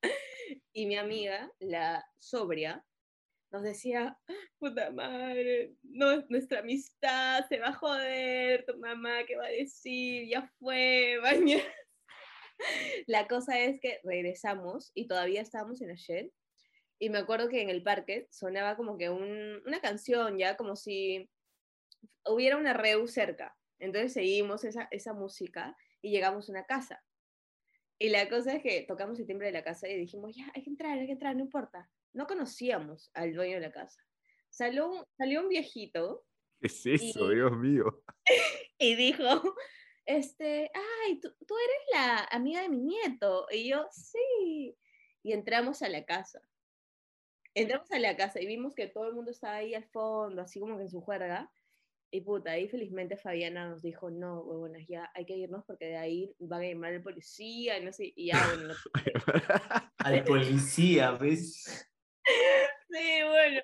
Y 0.73 0.87
mi 0.87 0.97
amiga, 0.97 1.49
la 1.59 2.05
sobria, 2.19 2.83
nos 3.51 3.63
decía, 3.63 4.17
puta 4.59 4.91
madre, 4.91 5.73
no, 5.83 6.21
nuestra 6.29 6.59
amistad 6.59 7.45
se 7.47 7.59
va 7.59 7.67
a 7.67 7.73
joder, 7.73 8.65
tu 8.65 8.77
mamá, 8.77 9.25
¿qué 9.25 9.35
va 9.35 9.45
a 9.45 9.49
decir? 9.49 10.27
Ya 10.27 10.51
fue, 10.59 11.17
baña. 11.21 11.59
La 13.07 13.27
cosa 13.27 13.59
es 13.59 13.79
que 13.79 13.99
regresamos 14.03 14.91
y 14.93 15.07
todavía 15.07 15.41
estábamos 15.41 15.81
en 15.81 15.89
la. 15.89 16.31
Y 17.01 17.09
me 17.09 17.17
acuerdo 17.17 17.49
que 17.49 17.63
en 17.63 17.71
el 17.71 17.81
parque 17.81 18.27
sonaba 18.29 18.77
como 18.77 18.95
que 18.95 19.09
un- 19.09 19.59
una 19.65 19.81
canción, 19.81 20.37
ya 20.37 20.55
como 20.55 20.75
si 20.75 21.27
hubiera 22.25 22.57
una 22.57 22.73
reu 22.73 23.07
cerca. 23.07 23.57
Entonces 23.79 24.13
seguimos 24.13 24.63
esa, 24.63 24.87
esa 24.91 25.11
música 25.11 25.75
y 25.99 26.11
llegamos 26.11 26.47
a 26.47 26.51
una 26.51 26.65
casa. 26.65 27.03
Y 27.97 28.09
la 28.09 28.29
cosa 28.29 28.53
es 28.53 28.61
que 28.61 28.83
tocamos 28.87 29.19
el 29.19 29.25
timbre 29.25 29.47
de 29.47 29.53
la 29.53 29.63
casa 29.63 29.87
y 29.89 29.97
dijimos, 29.97 30.35
ya, 30.35 30.51
hay 30.53 30.61
que 30.61 30.69
entrar, 30.69 30.99
hay 30.99 31.07
que 31.07 31.13
entrar, 31.13 31.35
no 31.35 31.41
importa. 31.41 31.89
No 32.13 32.27
conocíamos 32.27 33.09
al 33.15 33.33
dueño 33.33 33.55
de 33.55 33.61
la 33.61 33.71
casa. 33.71 34.05
Salió, 34.51 34.87
un- 34.87 35.03
salió 35.17 35.41
un 35.41 35.49
viejito 35.49 36.23
¿Qué 36.59 36.67
es 36.67 36.85
eso, 36.85 37.31
Y- 37.31 37.35
Dios 37.35 37.51
mío? 37.57 38.03
y 38.77 38.93
dijo, 38.95 39.55
este, 40.05 40.69
ay, 41.03 41.19
tú, 41.19 41.33
tú 41.47 41.55
eres 41.57 41.79
la 41.93 42.27
amiga 42.29 42.61
de 42.61 42.69
mi 42.69 42.77
nieto. 42.81 43.47
Y 43.49 43.67
yo, 43.69 43.87
sí. 43.91 44.77
Y 45.23 45.33
entramos 45.33 45.81
a 45.81 45.89
la 45.89 46.05
casa. 46.05 46.39
Entramos 47.53 47.91
a 47.91 47.99
la 47.99 48.15
casa 48.15 48.41
y 48.41 48.45
vimos 48.45 48.73
que 48.75 48.87
todo 48.87 49.07
el 49.07 49.13
mundo 49.13 49.31
estaba 49.31 49.55
ahí 49.55 49.73
al 49.73 49.85
fondo, 49.85 50.41
así 50.41 50.59
como 50.59 50.77
que 50.77 50.83
en 50.83 50.89
su 50.89 51.01
juerga. 51.01 51.51
Y 52.13 52.21
puta, 52.21 52.51
ahí 52.51 52.67
felizmente 52.67 53.15
Fabiana 53.15 53.69
nos 53.69 53.81
dijo, 53.81 54.09
no, 54.11 54.41
huevonas, 54.41 54.85
ya 54.87 55.09
hay 55.15 55.25
que 55.25 55.37
irnos 55.37 55.63
porque 55.65 55.85
de 55.85 55.97
ahí 55.97 56.35
van 56.39 56.61
a 56.61 56.65
llamar 56.67 56.93
al 56.93 57.03
policía 57.03 57.77
y 57.77 57.85
no 57.85 57.93
sé, 57.93 58.11
y 58.15 58.27
ya, 58.27 58.33
bueno, 58.55 58.67
no- 58.67 58.75
Al 59.99 60.23
policía, 60.25 61.11
¿ves? 61.11 61.89
Sí, 62.89 63.19
bueno. 63.27 63.61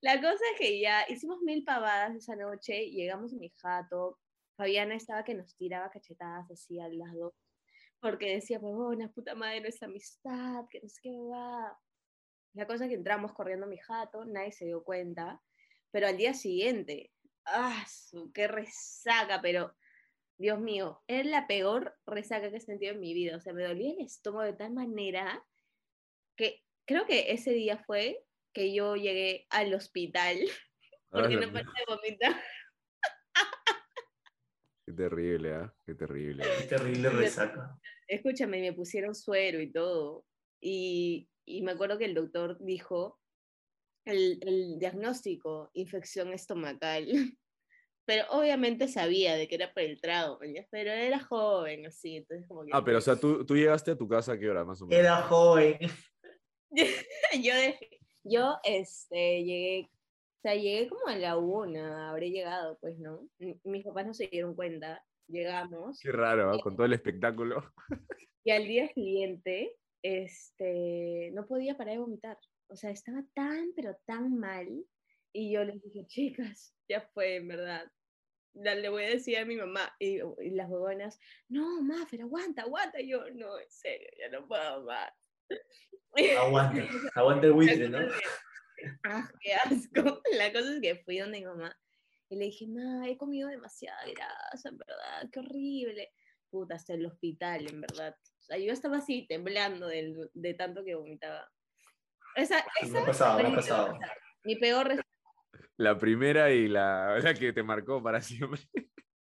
La 0.00 0.20
cosa 0.20 0.44
es 0.52 0.60
que 0.60 0.80
ya 0.80 1.04
hicimos 1.08 1.40
mil 1.42 1.64
pavadas 1.64 2.14
esa 2.14 2.36
noche, 2.36 2.88
llegamos 2.90 3.32
a 3.32 3.36
mi 3.36 3.50
jato, 3.56 4.20
Fabiana 4.56 4.94
estaba 4.94 5.24
que 5.24 5.34
nos 5.34 5.56
tiraba 5.56 5.90
cachetadas 5.90 6.48
así 6.52 6.78
a 6.78 6.88
las 6.88 7.12
dos, 7.14 7.32
porque 8.00 8.34
decía, 8.34 8.60
huevona, 8.60 9.10
puta 9.10 9.34
madre, 9.34 9.60
nuestra 9.60 9.88
amistad, 9.88 10.66
que 10.70 10.80
no 10.80 10.88
sé 10.88 11.00
qué 11.02 11.10
va. 11.10 11.76
La 12.58 12.66
cosa 12.66 12.86
es 12.86 12.88
que 12.88 12.96
entramos 12.96 13.32
corriendo 13.34 13.66
a 13.66 13.68
mi 13.68 13.78
jato, 13.78 14.24
nadie 14.24 14.50
se 14.50 14.64
dio 14.64 14.82
cuenta, 14.82 15.40
pero 15.92 16.08
al 16.08 16.16
día 16.16 16.34
siguiente, 16.34 17.12
¡ah, 17.44 17.86
su, 17.88 18.32
qué 18.32 18.48
resaca! 18.48 19.40
Pero, 19.40 19.76
Dios 20.36 20.58
mío, 20.58 21.00
es 21.06 21.24
la 21.24 21.46
peor 21.46 21.96
resaca 22.04 22.50
que 22.50 22.56
he 22.56 22.60
sentido 22.60 22.94
en 22.94 23.00
mi 23.00 23.14
vida, 23.14 23.36
o 23.36 23.40
sea, 23.40 23.52
me 23.52 23.62
dolía 23.62 23.92
el 23.92 24.00
estómago 24.00 24.44
de 24.44 24.54
tal 24.54 24.72
manera 24.72 25.40
que 26.36 26.64
creo 26.84 27.06
que 27.06 27.30
ese 27.30 27.52
día 27.52 27.78
fue 27.78 28.24
que 28.52 28.74
yo 28.74 28.96
llegué 28.96 29.46
al 29.50 29.72
hospital 29.72 30.38
porque 31.10 31.36
Ala, 31.36 31.46
no 31.46 31.52
paré 31.52 31.64
de 31.64 31.94
vomitar. 31.94 32.42
Qué 34.84 34.92
terrible, 34.94 35.54
¿ah? 35.54 35.72
Qué 35.86 35.94
terrible. 35.94 36.44
Qué 36.58 36.64
terrible 36.64 37.10
resaca. 37.10 37.78
Escúchame, 38.08 38.60
me 38.60 38.72
pusieron 38.72 39.14
suero 39.14 39.60
y 39.60 39.70
todo. 39.70 40.24
Y, 40.60 41.28
y 41.48 41.62
me 41.62 41.72
acuerdo 41.72 41.98
que 41.98 42.04
el 42.04 42.14
doctor 42.14 42.56
dijo 42.60 43.18
el, 44.04 44.38
el 44.42 44.78
diagnóstico, 44.78 45.70
infección 45.74 46.32
estomacal. 46.32 47.06
Pero 48.06 48.24
obviamente 48.30 48.88
sabía 48.88 49.36
de 49.36 49.46
que 49.48 49.56
era 49.56 49.70
por 49.74 49.82
el 49.82 50.00
trago, 50.00 50.38
pero 50.70 50.90
era 50.92 51.20
joven, 51.20 51.84
así, 51.84 52.16
entonces 52.16 52.48
como 52.48 52.64
que... 52.64 52.70
Ah, 52.72 52.82
pero 52.82 52.96
o 52.96 53.00
sea, 53.02 53.16
tú, 53.16 53.44
tú 53.44 53.54
llegaste 53.54 53.90
a 53.90 53.98
tu 53.98 54.08
casa 54.08 54.32
a 54.32 54.38
qué 54.38 54.48
hora, 54.48 54.64
más 54.64 54.80
o 54.80 54.86
menos. 54.86 54.98
Era 54.98 55.20
joven. 55.20 55.76
yo, 56.70 57.52
dejé- 57.52 58.00
yo 58.24 58.56
este, 58.64 59.44
llegué, 59.44 59.90
o 59.90 60.40
sea, 60.40 60.54
llegué 60.54 60.88
como 60.88 61.06
a 61.06 61.16
la 61.16 61.36
una, 61.36 62.08
habré 62.08 62.30
llegado, 62.30 62.78
pues, 62.80 62.98
¿no? 62.98 63.28
Mis 63.64 63.84
papás 63.84 64.06
no 64.06 64.14
se 64.14 64.28
dieron 64.28 64.54
cuenta, 64.54 65.04
llegamos, 65.26 66.00
Qué 66.00 66.10
raro, 66.10 66.50
¿ah? 66.50 66.58
Con 66.62 66.76
todo 66.76 66.86
el 66.86 66.94
espectáculo. 66.94 67.62
y 68.42 68.50
al 68.52 68.66
día 68.66 68.88
siguiente, 68.88 69.76
este, 70.02 71.30
no 71.32 71.46
podía 71.46 71.76
parar 71.76 71.94
de 71.94 72.00
vomitar, 72.00 72.38
o 72.68 72.76
sea, 72.76 72.90
estaba 72.90 73.24
tan, 73.34 73.72
pero 73.74 73.96
tan 74.06 74.38
mal, 74.38 74.68
y 75.32 75.52
yo 75.52 75.64
les 75.64 75.82
dije, 75.82 76.06
chicas, 76.08 76.74
ya 76.88 77.00
fue, 77.14 77.36
en 77.36 77.48
verdad. 77.48 77.90
Le 78.54 78.88
voy 78.88 79.04
a 79.04 79.10
decir 79.10 79.38
a 79.38 79.44
mi 79.44 79.56
mamá, 79.56 79.94
y, 79.98 80.18
y 80.40 80.50
las 80.50 80.68
huevonas, 80.68 81.18
no, 81.48 81.82
Mafer, 81.82 82.22
aguanta, 82.22 82.62
aguanta, 82.62 83.00
y 83.00 83.10
yo, 83.10 83.30
no, 83.30 83.58
en 83.58 83.70
serio, 83.70 84.08
ya 84.18 84.28
no 84.30 84.48
puedo 84.48 84.84
más. 84.84 85.12
Aguanta. 86.38 86.82
Aguanta 87.14 87.46
el 87.46 87.52
buitre, 87.52 87.88
¿no? 87.88 87.98
Ah, 89.04 89.28
qué 89.40 89.54
asco. 89.54 90.22
La 90.36 90.52
cosa 90.52 90.74
es 90.74 90.80
que 90.80 90.96
fui 90.96 91.18
donde 91.18 91.38
mi 91.38 91.44
mamá 91.44 91.76
y 92.28 92.36
le 92.36 92.46
dije, 92.46 92.66
ma, 92.66 93.08
he 93.08 93.16
comido 93.16 93.48
demasiada 93.48 94.04
grasa, 94.04 94.68
en 94.68 94.78
verdad, 94.78 95.30
qué 95.32 95.40
horrible. 95.40 96.12
Puta, 96.50 96.74
hasta 96.74 96.94
el 96.94 97.06
hospital, 97.06 97.68
en 97.68 97.80
verdad. 97.80 98.16
Sea, 98.48 98.58
yo 98.58 98.72
estaba 98.72 98.96
así 98.98 99.26
temblando 99.28 99.86
del- 99.86 100.30
de 100.32 100.54
tanto 100.54 100.82
que 100.84 100.94
vomitaba. 100.94 101.48
Esa, 102.34 102.64
Me 102.82 102.88
esa 102.88 103.02
ha 103.02 103.06
pasado, 103.06 103.34
fue 103.34 103.42
me 103.42 103.48
ha 103.48 103.56
mi 103.56 103.62
peor. 103.62 103.98
Mi 104.44 104.56
peor 104.56 105.04
La 105.76 105.98
primera 105.98 106.50
y 106.50 106.66
la, 106.68 107.18
la 107.22 107.34
que 107.34 107.52
te 107.52 107.62
marcó 107.62 108.02
para 108.02 108.20
siempre. 108.22 108.60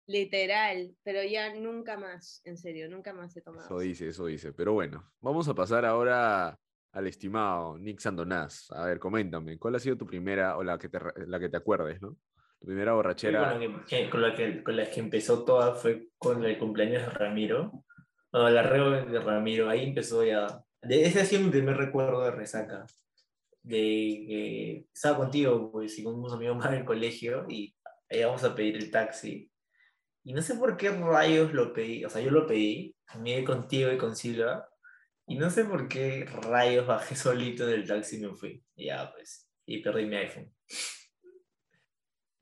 literal, 0.07 0.95
pero 1.02 1.23
ya 1.23 1.54
nunca 1.54 1.97
más, 1.97 2.43
en 2.45 2.59
serio, 2.59 2.88
nunca 2.90 3.14
más 3.14 3.35
he 3.37 3.40
tomado. 3.40 3.64
Eso 3.64 3.78
dice, 3.78 4.09
eso 4.09 4.26
dice. 4.26 4.52
Pero 4.52 4.75
bueno, 4.75 5.11
vamos 5.21 5.49
a 5.49 5.54
pasar 5.54 5.85
ahora 5.87 6.59
al 6.93 7.07
estimado 7.07 7.78
Nick 7.78 8.00
Sandonás. 8.00 8.71
A 8.73 8.85
ver, 8.85 8.99
coméntame, 8.99 9.59
¿cuál 9.59 9.76
ha 9.76 9.78
sido 9.78 9.97
tu 9.97 10.07
primera, 10.07 10.57
o 10.59 10.62
la 10.62 10.76
que 10.78 10.88
te, 10.90 10.99
la 11.26 11.40
que 11.40 11.49
te 11.49 11.57
acuerdes, 11.57 12.00
¿no? 12.02 12.16
Tu 12.61 12.66
primera 12.66 12.93
borrachera. 12.93 13.50
Con, 13.52 13.61
la 13.61 13.85
que- 13.87 14.11
con, 14.11 14.23
la 14.23 14.35
que, 14.35 14.62
con 14.62 14.76
la 14.76 14.90
que 14.90 15.00
empezó 15.00 15.45
toda 15.45 15.75
fue 15.75 16.09
con 16.19 16.45
el 16.45 16.59
cumpleaños 16.59 17.02
de 17.02 17.09
Ramiro. 17.11 17.85
El 18.34 18.58
arreo 18.58 18.90
de 18.90 19.20
Ramiro, 19.20 19.68
ahí 19.70 19.84
empezó 19.84 20.24
ya. 20.24 20.46
Ese 20.82 21.20
ha 21.20 21.24
sido 21.24 21.42
mi 21.42 21.50
primer 21.50 21.76
recuerdo 21.76 22.22
de 22.24 22.32
resaca. 22.32 22.86
De 23.62 23.78
que 23.78 24.86
estaba 24.92 25.16
contigo, 25.16 25.70
pues, 25.72 25.98
y 25.98 26.04
con 26.04 26.16
unos 26.16 26.32
amigos 26.34 26.56
más 26.58 26.70
del 26.72 26.84
colegio, 26.84 27.46
y 27.48 27.74
ahí 28.10 28.22
vamos 28.24 28.44
a 28.44 28.54
pedir 28.54 28.76
el 28.76 28.90
taxi. 28.90 29.50
Y 30.24 30.32
no 30.34 30.42
sé 30.42 30.54
por 30.56 30.76
qué 30.76 30.90
rayos 30.90 31.52
lo 31.54 31.72
pedí, 31.72 32.04
o 32.04 32.10
sea, 32.10 32.20
yo 32.22 32.30
lo 32.30 32.46
pedí, 32.46 32.94
me 33.20 33.44
contigo 33.44 33.90
y 33.92 33.98
con 33.98 34.16
Silva, 34.16 34.68
y 35.26 35.36
no 35.36 35.48
sé 35.50 35.64
por 35.64 35.88
qué 35.88 36.26
rayos 36.42 36.86
bajé 36.86 37.14
solito 37.16 37.66
del 37.66 37.86
taxi 37.86 38.16
y 38.16 38.20
me 38.26 38.34
fui. 38.34 38.62
Ya, 38.76 39.10
pues, 39.12 39.48
y 39.66 39.78
perdí 39.82 40.06
mi 40.06 40.16
iPhone. 40.16 40.52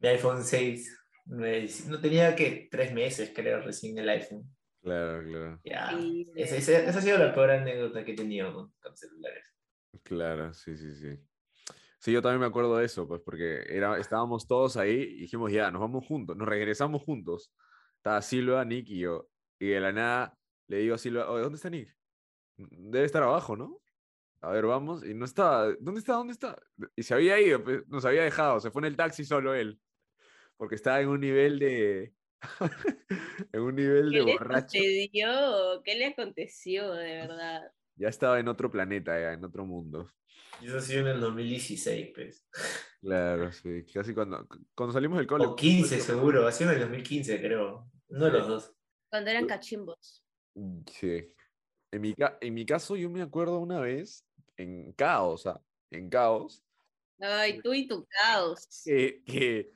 Mi 0.00 0.08
iPhone 0.08 0.42
6. 0.42 0.98
nueve- 1.26 1.68
No 1.86 2.00
tenía 2.00 2.34
que 2.34 2.68
tres 2.70 2.92
meses, 2.92 3.30
creo, 3.34 3.60
recién 3.60 3.96
el 3.98 4.08
iPhone. 4.08 4.44
Claro, 4.82 5.22
claro, 5.24 5.60
Ya. 5.64 5.90
Sí, 5.90 6.28
Esa, 6.34 6.56
esa- 6.56 6.78
esa 6.84 6.98
ha 6.98 7.02
sido 7.02 7.18
la 7.18 7.32
peor 7.32 7.50
anécdota 7.50 8.04
que 8.04 8.12
he 8.12 8.16
tenido 8.16 8.52
con, 8.52 8.72
con 8.82 8.96
celulares. 8.96 9.44
claro, 10.02 10.52
sí, 10.54 10.76
sí, 10.76 10.94
sí. 10.94 11.18
Sí, 11.98 12.10
yo 12.10 12.20
también 12.20 12.40
me 12.40 12.46
acuerdo 12.46 12.76
de 12.76 12.84
eso, 12.86 13.06
pues, 13.06 13.20
porque 13.24 13.62
era, 13.68 13.96
estábamos 13.98 14.48
todos 14.48 14.76
ahí 14.76 15.02
y 15.02 15.20
dijimos, 15.20 15.52
ya, 15.52 15.70
nos 15.70 15.80
vamos 15.80 16.04
juntos, 16.04 16.36
nos 16.36 16.48
regresamos 16.48 17.00
juntos. 17.02 17.54
Estaba 17.96 18.20
Silva, 18.22 18.64
Nick 18.64 18.88
y 18.88 18.98
yo. 19.00 19.28
Y 19.60 19.68
de 19.68 19.78
la 19.80 19.92
nada 19.92 20.36
le 20.66 20.78
digo 20.78 20.96
a 20.96 20.98
Silva, 20.98 21.30
oye, 21.30 21.42
¿dónde 21.44 21.56
está 21.56 21.70
Nick? 21.70 21.96
Debe 22.56 23.04
estar 23.04 23.22
abajo, 23.22 23.56
¿no? 23.56 23.78
A 24.40 24.50
ver, 24.50 24.66
vamos. 24.66 25.04
Y 25.06 25.14
no 25.14 25.24
está. 25.24 25.72
¿Dónde 25.78 26.00
está? 26.00 26.14
¿Dónde 26.14 26.32
está? 26.32 26.60
Y 26.96 27.04
se 27.04 27.14
había 27.14 27.40
ido, 27.40 27.62
pues, 27.62 27.86
nos 27.86 28.04
había 28.04 28.24
dejado. 28.24 28.58
Se 28.58 28.72
fue 28.72 28.80
en 28.82 28.86
el 28.86 28.96
taxi 28.96 29.24
solo 29.24 29.54
él. 29.54 29.80
Porque 30.56 30.74
estaba 30.74 31.00
en 31.00 31.08
un 31.08 31.20
nivel 31.20 31.60
de. 31.60 32.12
en 33.52 33.60
un 33.60 33.74
nivel 33.74 34.10
¿Qué 34.10 34.18
de 34.18 34.24
le 34.24 34.32
borracho. 34.32 34.66
sucedió? 34.78 35.82
¿Qué 35.84 35.94
le 35.96 36.06
aconteció, 36.06 36.92
de 36.92 37.04
verdad? 37.16 37.62
Ya 37.96 38.08
estaba 38.08 38.40
en 38.40 38.48
otro 38.48 38.70
planeta, 38.70 39.18
ya, 39.20 39.32
en 39.32 39.44
otro 39.44 39.64
mundo. 39.64 40.10
Y 40.60 40.66
eso 40.66 40.78
ha 40.78 40.80
sido 40.80 41.00
en 41.02 41.06
el 41.08 41.20
2016, 41.20 42.10
pues. 42.14 42.46
Claro, 43.00 43.50
sí. 43.52 43.84
Casi 43.92 44.14
cuando, 44.14 44.46
cuando 44.74 44.92
salimos 44.92 45.18
del 45.18 45.26
cole. 45.26 45.46
O 45.46 45.56
15, 45.56 46.00
seguro. 46.00 46.46
Ha 46.46 46.52
sido 46.52 46.70
en 46.70 46.76
el 46.76 46.82
2015, 46.82 47.40
creo. 47.40 47.90
Uno 48.08 48.24
de 48.26 48.30
los 48.32 48.46
dos. 48.48 48.74
Cuando 49.10 49.30
eran 49.30 49.46
cachimbos. 49.46 50.24
Mm, 50.54 50.80
Sí. 50.90 51.34
En 51.90 52.00
mi, 52.00 52.14
ca- 52.14 52.38
en 52.40 52.54
mi 52.54 52.64
caso, 52.64 52.96
yo 52.96 53.10
me 53.10 53.20
acuerdo 53.20 53.58
una 53.58 53.78
vez 53.80 54.24
en 54.56 54.92
Caos, 54.94 55.44
en 55.90 56.08
Caos, 56.08 56.64
Ay, 57.20 57.60
tú 57.60 57.74
y 57.74 57.86
tu 57.86 58.06
caos. 58.06 58.82
que, 58.84 59.22
que 59.26 59.70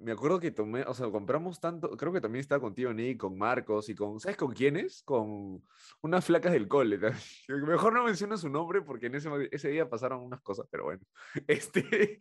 me 0.00 0.12
acuerdo 0.12 0.38
que 0.38 0.52
tomé, 0.52 0.82
o 0.82 0.94
sea, 0.94 1.10
compramos 1.10 1.58
tanto, 1.60 1.96
creo 1.96 2.12
que 2.12 2.20
también 2.20 2.40
estaba 2.40 2.60
contigo, 2.60 2.92
Nick, 2.92 3.18
con 3.18 3.36
Marcos 3.36 3.88
y 3.88 3.96
con, 3.96 4.20
¿sabes 4.20 4.36
con 4.36 4.52
quiénes? 4.52 5.02
Con 5.02 5.64
unas 6.02 6.24
flacas 6.24 6.52
del 6.52 6.68
cole. 6.68 6.98
Mejor 7.48 7.92
no 7.92 8.04
menciono 8.04 8.36
su 8.36 8.48
nombre 8.48 8.82
porque 8.82 9.06
en 9.06 9.16
ese, 9.16 9.28
ese 9.50 9.70
día 9.70 9.88
pasaron 9.88 10.20
unas 10.20 10.40
cosas, 10.40 10.66
pero 10.70 10.84
bueno. 10.84 11.02
Este, 11.48 12.18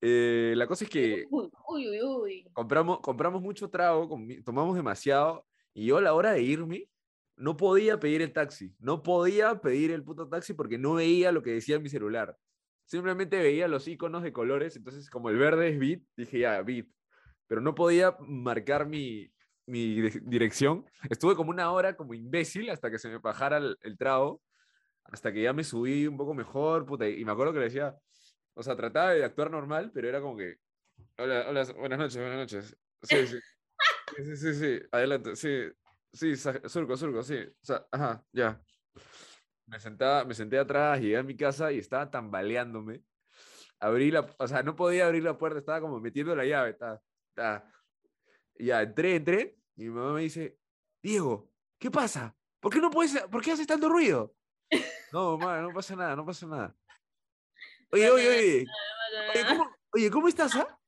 eh, 0.00 0.54
la 0.56 0.66
cosa 0.66 0.84
es 0.84 0.90
que 0.90 1.24
Uy, 1.30 1.50
uy, 1.68 2.02
uy, 2.02 2.50
compramos, 2.52 3.00
compramos 3.00 3.40
mucho 3.40 3.70
trago, 3.70 4.08
tomamos 4.44 4.76
demasiado, 4.76 5.46
y 5.72 5.86
yo 5.86 5.96
a 5.96 6.02
la 6.02 6.14
hora 6.14 6.32
de 6.32 6.42
irme 6.42 6.88
no 7.36 7.56
podía 7.56 7.98
pedir 7.98 8.22
el 8.22 8.32
taxi, 8.32 8.74
no 8.78 9.02
podía 9.02 9.60
pedir 9.60 9.90
el 9.90 10.02
puto 10.02 10.28
taxi 10.28 10.54
porque 10.54 10.78
no 10.78 10.94
veía 10.94 11.32
lo 11.32 11.42
que 11.42 11.50
decía 11.50 11.76
en 11.76 11.82
mi 11.82 11.88
celular. 11.88 12.36
Simplemente 12.84 13.38
veía 13.38 13.68
los 13.68 13.88
iconos 13.88 14.22
de 14.22 14.32
colores, 14.32 14.76
entonces 14.76 15.10
como 15.10 15.28
el 15.28 15.36
verde 15.36 15.68
es 15.70 15.78
bit, 15.78 16.04
dije 16.16 16.40
ya, 16.40 16.62
bit, 16.62 16.88
pero 17.46 17.60
no 17.60 17.74
podía 17.74 18.16
marcar 18.20 18.86
mi, 18.86 19.32
mi 19.66 20.00
di- 20.02 20.20
dirección. 20.24 20.86
Estuve 21.10 21.36
como 21.36 21.50
una 21.50 21.70
hora 21.72 21.96
como 21.96 22.14
imbécil 22.14 22.70
hasta 22.70 22.90
que 22.90 22.98
se 22.98 23.08
me 23.08 23.18
bajara 23.18 23.58
el, 23.58 23.76
el 23.82 23.96
trago, 23.98 24.42
hasta 25.04 25.32
que 25.32 25.42
ya 25.42 25.52
me 25.52 25.64
subí 25.64 26.06
un 26.06 26.16
poco 26.16 26.34
mejor, 26.34 26.86
puta, 26.86 27.08
y 27.08 27.24
me 27.24 27.32
acuerdo 27.32 27.52
que 27.52 27.60
le 27.60 27.66
decía, 27.66 27.96
o 28.54 28.62
sea, 28.62 28.76
trataba 28.76 29.12
de 29.12 29.24
actuar 29.24 29.50
normal, 29.50 29.92
pero 29.94 30.08
era 30.08 30.20
como 30.20 30.36
que, 30.36 30.56
hola, 31.18 31.46
hola, 31.48 31.64
buenas 31.78 31.98
noches, 31.98 32.16
buenas 32.18 32.38
noches. 32.38 32.78
Sí, 33.02 33.26
sí. 33.26 33.38
Sí, 34.16 34.36
sí, 34.36 34.54
sí, 34.54 34.80
adelante, 34.92 35.36
sí, 35.36 35.68
sí, 36.12 36.36
surco, 36.36 36.96
surco, 36.96 37.22
sí, 37.22 37.36
o 37.36 37.54
sea, 37.64 37.86
ajá, 37.92 38.24
ya. 38.32 38.62
Me 39.66 39.80
sentaba, 39.80 40.24
me 40.24 40.34
senté 40.34 40.58
atrás, 40.58 41.00
llegué 41.00 41.16
a 41.16 41.22
mi 41.24 41.36
casa 41.36 41.72
y 41.72 41.78
estaba 41.78 42.10
tambaleándome. 42.10 43.02
Abrí 43.80 44.10
la, 44.10 44.26
o 44.38 44.48
sea, 44.48 44.62
no 44.62 44.76
podía 44.76 45.06
abrir 45.06 45.24
la 45.24 45.38
puerta, 45.38 45.58
estaba 45.58 45.80
como 45.80 46.00
metiendo 46.00 46.36
la 46.36 46.44
llave, 46.46 46.70
estaba, 46.70 47.02
Y 48.58 48.66
ya, 48.66 48.82
entré, 48.82 49.16
entré, 49.16 49.58
y 49.76 49.84
mi 49.84 49.90
mamá 49.90 50.12
me 50.14 50.22
dice, 50.22 50.58
Diego, 51.02 51.52
¿qué 51.78 51.90
pasa? 51.90 52.34
¿Por 52.60 52.72
qué 52.72 52.80
no 52.80 52.90
puedes, 52.90 53.20
por 53.30 53.42
qué 53.42 53.52
haces 53.52 53.66
tanto 53.66 53.88
ruido? 53.88 54.34
No, 55.12 55.38
mamá, 55.38 55.60
no 55.60 55.72
pasa 55.72 55.94
nada, 55.94 56.16
no 56.16 56.26
pasa 56.26 56.46
nada. 56.46 56.76
Oye, 57.92 58.10
oye, 58.10 58.28
oye, 58.28 58.66
Oye, 59.34 59.46
¿cómo, 59.46 59.76
oye, 59.92 60.10
¿cómo 60.10 60.28
estás, 60.28 60.54
ah? 60.56 60.78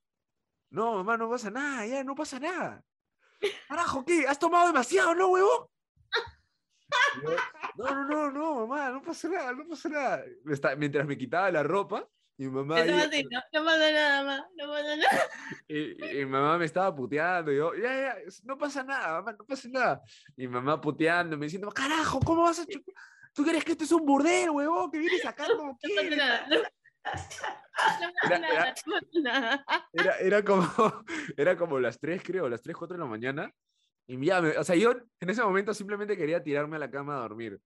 No, 0.71 0.95
mamá, 0.97 1.17
no 1.17 1.31
pasa 1.31 1.51
nada, 1.51 1.87
ya, 1.87 2.05
no 2.05 2.15
pasa 2.15 2.39
nada. 2.41 2.85
Carajo, 3.69 4.05
¿qué? 4.05 4.27
¿Has 4.27 4.39
tomado 4.39 4.67
demasiado, 4.67 5.15
no, 5.15 5.39
yo, 5.39 5.71
No, 7.77 7.87
no, 7.87 8.09
no, 8.09 8.31
no, 8.31 8.67
mamá, 8.67 8.91
no 8.91 9.03
pasa 9.03 9.29
nada, 9.29 9.53
no 9.53 9.67
pasa 9.69 9.89
nada. 9.89 10.25
Mientras 10.77 11.07
me 11.07 11.17
quitaba 11.17 11.51
la 11.51 11.63
ropa, 11.63 12.09
y 12.39 12.45
mi 12.45 12.51
mamá, 12.51 12.77
así, 12.77 12.91
no, 12.91 13.41
no 13.53 13.65
pasa 13.67 13.93
nada 13.93 14.23
más, 14.25 14.43
no 14.57 14.69
pasa 14.69 14.97
nada. 14.97 15.29
y, 15.69 16.19
y 16.21 16.25
mi 16.25 16.27
mamá 16.27 16.57
me 16.57 16.65
estaba 16.65 16.95
puteando, 16.95 17.53
y 17.53 17.57
yo, 17.57 17.75
ya, 17.75 17.83
ya, 17.93 18.17
no 18.45 18.57
pasa 18.57 18.83
nada, 18.85 19.15
mamá, 19.21 19.33
no 19.39 19.45
pasa 19.45 19.69
nada. 19.69 20.03
Y 20.37 20.43
mi 20.47 20.49
mamá 20.55 20.81
puteándome, 20.81 21.47
diciendo, 21.47 21.69
carajo, 21.71 22.21
¿cómo 22.21 22.45
vas 22.45 22.61
a 22.61 22.65
chu- 22.67 22.83
¿Tú 23.35 23.45
crees 23.45 23.65
que 23.65 23.73
esto 23.73 23.85
es 23.85 23.93
un 23.93 24.07
burdel, 24.07 24.51
huevón? 24.51 24.91
Que 24.91 24.99
vienes 24.99 25.25
acá 25.27 25.47
como 25.57 25.73
No 25.73 25.73
pasa 25.75 25.95
quieres? 26.01 26.17
nada. 26.17 26.47
No, 26.49 26.57
no 26.57 26.63
pasa 27.03 28.27
Era- 28.27 28.39
nada, 28.39 28.55
era- 28.55 28.75
no 28.87 28.93
pasa 28.93 29.07
nada. 29.23 29.65
Era, 29.93 30.19
era, 30.19 30.45
como, 30.45 30.67
era 31.37 31.57
como 31.57 31.79
las 31.81 31.99
3, 31.99 32.23
creo, 32.25 32.49
las 32.49 32.63
3, 32.63 32.77
4 32.77 32.97
de 32.97 33.03
la 33.03 33.09
mañana. 33.09 33.53
Y 34.07 34.25
ya, 34.25 34.41
me- 34.41 34.57
o 34.57 34.65
sea, 34.65 34.75
yo 34.77 34.93
en 35.21 35.31
ese 35.31 35.43
momento 35.43 35.75
simplemente 35.75 36.17
quería 36.17 36.43
tirarme 36.43 36.77
a 36.77 36.81
la 36.81 36.91
cama 36.91 37.17
a 37.17 37.21
dormir. 37.21 37.61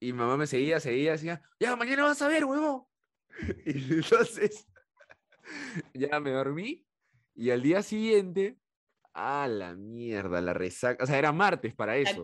Y 0.00 0.12
mamá 0.12 0.36
me 0.36 0.46
seguía, 0.46 0.80
seguía, 0.80 1.12
decía, 1.12 1.40
ya, 1.60 1.76
mañana 1.76 2.02
vas 2.04 2.20
a 2.20 2.28
ver, 2.28 2.44
huevo. 2.44 2.90
Y 3.66 3.94
entonces 3.94 4.66
ya 5.94 6.20
me 6.20 6.30
dormí 6.30 6.86
y 7.34 7.50
al 7.50 7.62
día 7.62 7.82
siguiente, 7.82 8.58
a 9.14 9.46
la 9.48 9.74
mierda, 9.74 10.40
la 10.40 10.52
resaca. 10.54 11.02
O 11.04 11.06
sea, 11.06 11.18
era 11.18 11.32
martes 11.32 11.74
para 11.74 11.92
La 11.94 11.98
eso. 12.10 12.22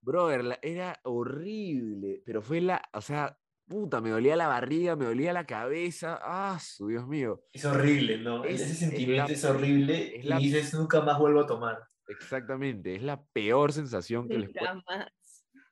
Brother, 0.00 0.44
la- 0.44 0.58
era 0.62 0.98
horrible, 1.04 2.22
pero 2.26 2.42
fue 2.42 2.60
la, 2.60 2.82
o 2.92 3.00
sea, 3.00 3.38
puta, 3.66 4.00
me 4.00 4.10
dolía 4.10 4.34
la 4.36 4.48
barriga, 4.48 4.96
me 4.96 5.04
dolía 5.06 5.32
la 5.32 5.46
cabeza. 5.46 6.18
Ah, 6.22 6.58
su 6.60 6.88
Dios 6.88 7.06
mío. 7.06 7.44
Es 7.52 7.64
horrible, 7.64 8.18
¿no? 8.18 8.44
Es- 8.44 8.60
Ese 8.62 8.72
es 8.72 8.78
sentimiento 8.80 9.28
la- 9.28 9.32
es, 9.32 9.44
horrible 9.44 10.16
es 10.18 10.24
y 10.24 10.28
dices 10.38 10.74
nunca 10.74 11.00
más 11.02 11.18
vuelvo 11.18 11.40
a 11.40 11.46
tomar. 11.46 11.78
Exactamente, 12.08 12.96
es 12.96 13.02
la 13.02 13.22
peor 13.32 13.72
sensación 13.72 14.28
que 14.28 14.38
les 14.38 14.50
puede- 14.52 14.74
Nunca 14.74 14.84
más. 14.98 15.08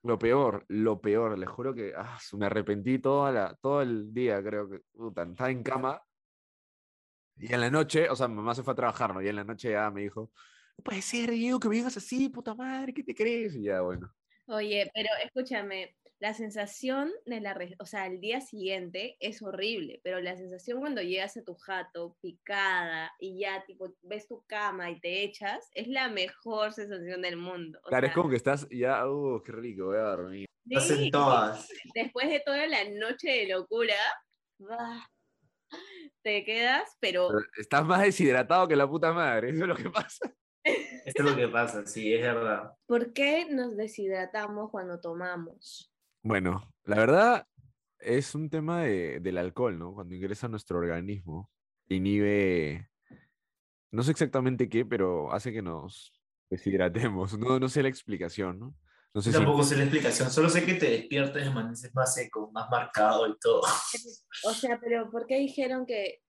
Lo 0.03 0.19
peor, 0.19 0.65
lo 0.69 1.01
peor, 1.01 1.39
les 1.39 1.49
juro 1.49 1.75
que 1.75 1.93
ah, 1.95 2.19
me 2.33 2.47
arrepentí 2.47 2.99
toda 2.99 3.31
la, 3.31 3.55
todo 3.61 3.83
el 3.83 4.13
día, 4.15 4.43
creo 4.43 4.69
que, 4.69 4.81
puta, 4.93 5.23
estaba 5.23 5.51
en 5.51 5.63
cama. 5.63 6.03
Y 7.37 7.53
en 7.53 7.61
la 7.61 7.71
noche, 7.71 8.09
o 8.09 8.17
sea, 8.17 8.29
mamá 8.29 8.55
se 8.55 8.63
fue 8.63 8.73
a 8.73 8.77
trabajar, 8.77 9.15
¿no? 9.15 9.23
Y 9.23 9.29
en 9.29 9.37
la 9.37 9.45
noche 9.45 9.71
ya 9.73 9.91
me 9.91 10.03
dijo, 10.03 10.31
no 10.77 10.85
puede 10.85 11.03
ser, 11.03 11.31
Diego, 11.31 11.61
que 11.61 11.69
me 11.69 11.77
digas 11.77 11.97
así, 11.97 12.29
puta 12.29 12.55
madre, 12.55 12.95
¿qué 12.95 13.03
te 13.03 13.15
crees? 13.15 13.55
Y 13.57 13.65
ya, 13.65 13.83
bueno. 13.83 14.11
Oye, 14.47 14.91
pero 14.95 15.09
escúchame, 15.25 15.97
la 16.21 16.35
sensación 16.35 17.11
de 17.25 17.41
la, 17.41 17.59
o 17.79 17.87
sea, 17.87 18.07
el 18.07 18.21
día 18.21 18.43
siguiente 18.43 19.17
es 19.21 19.41
horrible, 19.41 20.01
pero 20.05 20.21
la 20.21 20.37
sensación 20.37 20.79
cuando 20.79 21.01
llegas 21.01 21.39
a 21.39 21.45
tu 21.45 21.55
jato 21.55 22.15
picada 22.21 23.11
y 23.19 23.41
ya 23.41 23.65
tipo 23.65 23.97
ves 24.03 24.29
tu 24.29 24.45
cama 24.47 24.91
y 24.91 25.01
te 25.01 25.25
echas, 25.25 25.71
es 25.75 25.89
la 25.89 26.11
mejor 26.11 26.75
sensación 26.75 27.23
del 27.23 27.39
mundo. 27.39 27.81
o 27.83 27.89
Claro, 27.89 28.07
es 28.07 28.13
como 28.13 28.29
que 28.29 28.37
estás 28.37 28.69
ya, 28.71 29.09
uh, 29.09 29.43
qué 29.43 29.53
rico, 29.53 29.87
voy 29.87 29.97
a 29.97 30.03
dormir. 30.03 30.47
Estás 30.69 30.91
en 30.91 30.99
sí, 30.99 31.11
todas. 31.11 31.69
después 31.95 32.29
de 32.29 32.41
toda 32.41 32.67
la 32.67 32.85
noche 32.85 33.31
de 33.31 33.49
locura, 33.49 33.97
bah, 34.59 35.11
te 36.23 36.45
quedas, 36.45 36.99
pero 37.01 37.29
Pero 37.29 37.41
estás 37.57 37.87
más 37.87 38.03
deshidratado 38.03 38.69
que 38.69 38.77
la 38.77 38.87
puta 38.87 39.11
madre, 39.15 39.51
eso 39.51 39.63
es 39.63 39.69
lo 39.69 39.77
que 39.77 39.89
pasa. 39.89 40.31
Esto 40.63 41.23
es 41.23 41.31
lo 41.31 41.35
que 41.35 41.49
pasa, 41.49 41.87
sí, 41.87 42.13
es 42.13 42.21
verdad. 42.21 42.75
¿por 42.85 43.15
qué 43.15 43.47
nos 43.49 43.75
deshidratamos 43.75 44.71
cuando 44.71 45.01
tomamos? 45.01 45.91
Bueno, 46.23 46.73
la 46.85 46.97
verdad 46.97 47.47
es 47.99 48.35
un 48.35 48.51
tema 48.51 48.83
de- 48.83 49.21
del 49.21 49.39
alcohol, 49.39 49.79
¿no? 49.79 49.95
Cuando 49.95 50.15
ingresa 50.15 50.47
a 50.47 50.51
nuestro 50.51 50.79
organismo, 50.79 51.51
inhibe, 51.89 52.91
no 53.91 54.03
sé 54.03 54.11
exactamente 54.13 54.69
qué, 54.69 54.85
pero 54.85 55.33
hace 55.33 55.53
que 55.53 55.63
nos 55.63 56.13
deshidratemos. 56.51 57.39
No, 57.39 57.59
no 57.59 57.69
sé 57.69 57.83
la 57.83 57.89
explicación, 57.89 58.59
¿no? 58.59 58.75
No 59.13 59.21
sé 59.23 59.33
si... 59.33 59.37
Tampoco 59.39 59.65
sé 59.65 59.77
la 59.77 59.83
explicación, 59.85 60.31
solo 60.31 60.49
sé 60.49 60.65
que 60.65 60.75
te 60.75 60.89
despiertas 60.91 61.43
y 61.45 61.47
amaneces 61.49 61.93
más 61.95 62.15
seco, 62.15 62.51
más 62.53 62.69
marcado 62.71 63.27
y 63.27 63.37
todo. 63.41 63.63
O 64.45 64.53
sea, 64.55 64.79
pero 64.81 65.11
¿por 65.11 65.27
qué 65.27 65.39
dijeron 65.39 65.85
que, 65.85 66.23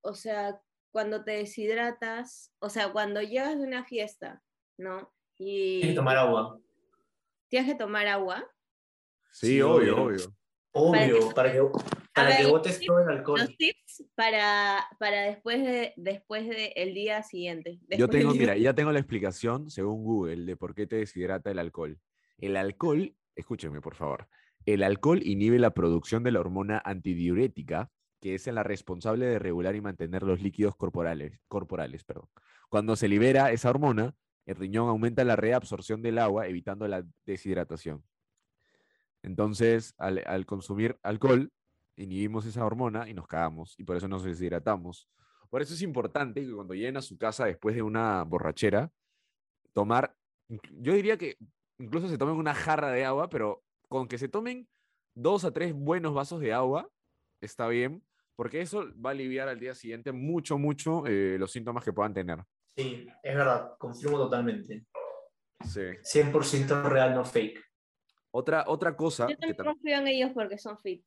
o 0.00 0.14
sea, 0.14 0.60
cuando 0.92 1.22
te 1.24 1.32
deshidratas, 1.32 2.52
o 2.58 2.70
sea, 2.70 2.90
cuando 2.92 3.20
llegas 3.20 3.58
de 3.58 3.66
una 3.66 3.84
fiesta, 3.84 4.42
¿no? 4.78 5.12
Y 5.36 5.80
Tienes 5.80 5.90
que 5.94 5.96
tomar 5.96 6.16
agua. 6.16 6.58
tienes 7.48 7.70
que 7.70 7.78
tomar 7.78 8.06
agua. 8.06 8.46
Sí, 9.32 9.46
Sí, 9.46 9.62
obvio, 9.62 10.02
obvio. 10.02 10.04
obvio. 10.04 10.36
Obvio, 10.72 11.30
para 11.34 11.52
que, 11.52 11.60
para 12.14 12.36
que 12.36 12.72
sí, 12.72 12.86
todo 12.86 13.00
el 13.00 13.08
alcohol. 13.08 13.40
Los 13.40 13.56
tips 13.56 14.04
para, 14.14 14.86
para 15.00 15.22
después 15.22 15.62
de 15.64 15.92
después 15.96 16.48
de 16.48 16.72
el 16.76 16.94
día 16.94 17.22
siguiente. 17.24 17.80
Yo 17.90 18.06
después 18.06 18.10
tengo, 18.10 18.34
mira, 18.34 18.56
ya 18.56 18.72
tengo 18.72 18.92
la 18.92 19.00
explicación 19.00 19.68
según 19.68 20.04
Google 20.04 20.44
de 20.44 20.56
por 20.56 20.74
qué 20.74 20.86
te 20.86 20.96
deshidrata 20.96 21.50
el 21.50 21.58
alcohol. 21.58 21.98
El 22.38 22.56
alcohol, 22.56 23.16
escúcheme 23.34 23.80
por 23.80 23.96
favor, 23.96 24.28
el 24.64 24.82
alcohol 24.82 25.22
inhibe 25.24 25.58
la 25.58 25.72
producción 25.72 26.22
de 26.22 26.30
la 26.30 26.40
hormona 26.40 26.80
antidiurética, 26.84 27.90
que 28.20 28.34
es 28.34 28.46
la 28.46 28.62
responsable 28.62 29.26
de 29.26 29.38
regular 29.38 29.74
y 29.74 29.80
mantener 29.80 30.22
los 30.22 30.40
líquidos 30.40 30.76
corporales, 30.76 31.40
corporales. 31.48 32.04
Perdón. 32.04 32.28
Cuando 32.68 32.94
se 32.94 33.08
libera 33.08 33.50
esa 33.50 33.70
hormona, 33.70 34.14
el 34.46 34.56
riñón 34.56 34.88
aumenta 34.88 35.24
la 35.24 35.36
reabsorción 35.36 36.02
del 36.02 36.18
agua, 36.18 36.46
evitando 36.46 36.86
la 36.86 37.04
deshidratación. 37.24 38.04
Entonces, 39.22 39.94
al, 39.98 40.22
al 40.26 40.46
consumir 40.46 40.98
alcohol, 41.02 41.50
inhibimos 41.96 42.46
esa 42.46 42.64
hormona 42.64 43.08
y 43.08 43.14
nos 43.14 43.26
cagamos, 43.26 43.74
y 43.78 43.84
por 43.84 43.96
eso 43.96 44.08
nos 44.08 44.24
deshidratamos. 44.24 45.08
Por 45.50 45.62
eso 45.62 45.74
es 45.74 45.82
importante 45.82 46.44
que 46.44 46.52
cuando 46.52 46.74
lleguen 46.74 46.96
a 46.96 47.02
su 47.02 47.18
casa 47.18 47.44
después 47.44 47.74
de 47.74 47.82
una 47.82 48.22
borrachera, 48.22 48.90
tomar, 49.72 50.14
yo 50.48 50.94
diría 50.94 51.16
que 51.16 51.36
incluso 51.78 52.08
se 52.08 52.18
tomen 52.18 52.36
una 52.36 52.54
jarra 52.54 52.90
de 52.90 53.04
agua, 53.04 53.28
pero 53.28 53.62
con 53.88 54.06
que 54.06 54.18
se 54.18 54.28
tomen 54.28 54.68
dos 55.14 55.44
a 55.44 55.52
tres 55.52 55.74
buenos 55.74 56.14
vasos 56.14 56.40
de 56.40 56.52
agua, 56.52 56.88
está 57.40 57.66
bien, 57.68 58.02
porque 58.36 58.60
eso 58.60 58.86
va 59.04 59.10
a 59.10 59.12
aliviar 59.12 59.48
al 59.48 59.58
día 59.58 59.74
siguiente 59.74 60.12
mucho, 60.12 60.56
mucho 60.56 61.06
eh, 61.06 61.36
los 61.38 61.50
síntomas 61.50 61.84
que 61.84 61.92
puedan 61.92 62.14
tener. 62.14 62.38
Sí, 62.76 63.06
es 63.22 63.34
verdad, 63.34 63.72
confirmo 63.78 64.16
totalmente. 64.16 64.86
Sí. 65.64 65.80
100% 65.80 66.88
real, 66.88 67.14
no 67.14 67.24
fake. 67.24 67.60
Otra, 68.32 68.64
otra 68.68 68.96
cosa 68.96 69.28
Yo 69.28 69.36
también 69.36 69.56
tam- 69.56 69.64
confío 69.74 69.96
en 69.98 70.06
ellos 70.08 70.30
porque 70.32 70.58
son 70.58 70.78
fit. 70.78 71.04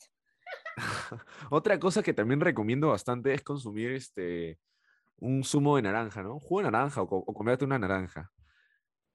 Otra 1.50 1.80
cosa 1.80 2.02
que 2.04 2.14
también 2.14 2.40
recomiendo 2.42 2.90
bastante 2.90 3.34
es 3.34 3.42
consumir 3.44 3.92
este, 3.92 4.60
un 5.18 5.44
zumo 5.44 5.76
de 5.76 5.84
naranja, 5.84 6.24
¿no? 6.24 6.40
Jugo 6.40 6.62
de 6.62 6.72
naranja 6.72 7.02
o, 7.02 7.06
o 7.10 7.34
comerte 7.34 7.64
una 7.66 7.80
naranja. 7.80 8.32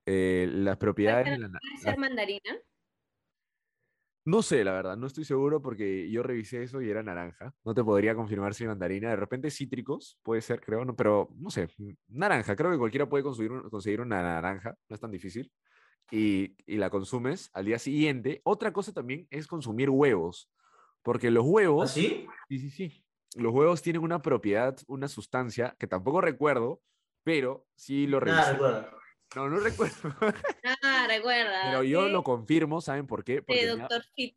Eh, 0.07 0.49
las 0.51 0.77
propiedades 0.79 1.27
de 1.27 1.39
la, 1.39 1.49
na- 1.49 1.59
¿Puede 1.61 1.83
ser 1.83 1.99
mandarina? 1.99 2.57
No 4.25 4.43
sé, 4.43 4.63
la 4.63 4.73
verdad, 4.73 4.97
no 4.99 5.07
estoy 5.07 5.25
seguro 5.25 5.63
porque 5.63 6.11
yo 6.11 6.23
revisé 6.23 6.63
eso 6.63 6.83
y 6.83 6.91
era 6.91 7.03
naranja. 7.03 7.55
No 7.65 7.73
te 7.75 7.83
podría 7.83 8.15
confirmar 8.15 8.53
si 8.53 8.67
mandarina. 8.67 9.09
De 9.09 9.17
repente 9.17 9.51
cítricos, 9.51 10.19
puede 10.23 10.43
ser, 10.43 10.61
creo, 10.61 10.85
no, 10.85 10.95
pero 10.95 11.31
no 11.37 11.49
sé. 11.51 11.69
Naranja, 12.09 12.55
creo 12.55 12.71
que 12.71 12.77
cualquiera 12.79 13.09
puede 13.09 13.25
conseguir, 13.25 13.53
conseguir 13.71 14.03
una 14.03 14.23
naranja, 14.23 14.75
no 14.89 14.95
es 14.95 15.01
tan 15.01 15.11
difícil. 15.11 15.51
Y, 16.11 16.57
y 16.67 16.77
la 16.79 16.91
consumes 16.91 17.51
al 17.53 17.67
día 17.67 17.79
siguiente. 17.79 18.41
Otra 18.45 18.73
cosa 18.73 18.93
también 18.93 19.27
es 19.31 19.47
consumir 19.47 19.91
huevos, 19.91 20.51
porque 21.03 21.31
los 21.31 21.45
huevos... 21.45 21.91
¿Así? 21.91 22.27
Sí, 22.49 22.59
sí, 22.59 22.71
sí. 22.71 23.05
Los 23.35 23.53
huevos 23.53 23.83
tienen 23.83 24.03
una 24.03 24.23
propiedad, 24.23 24.77
una 24.87 25.07
sustancia 25.07 25.77
que 25.79 25.87
tampoco 25.87 26.21
recuerdo, 26.23 26.81
pero 27.25 27.67
sí 27.77 28.07
lo 28.07 28.21
revisé. 28.21 28.53
recuerda. 28.53 28.91
No, 29.37 29.49
no 29.51 29.59
recuerdo. 29.61 29.95
Ah, 30.83 31.07
recuerda. 31.09 31.63
pero 31.71 31.83
yo 31.83 32.07
sí, 32.07 32.13
lo 32.13 32.23
confirmo, 32.23 32.81
¿saben 32.81 33.07
por 33.07 33.25
qué? 33.25 33.37
sí, 33.37 33.41
Porque 33.47 33.69
ha, 33.69 33.77
Doctor 33.77 34.03
Fit. 34.15 34.37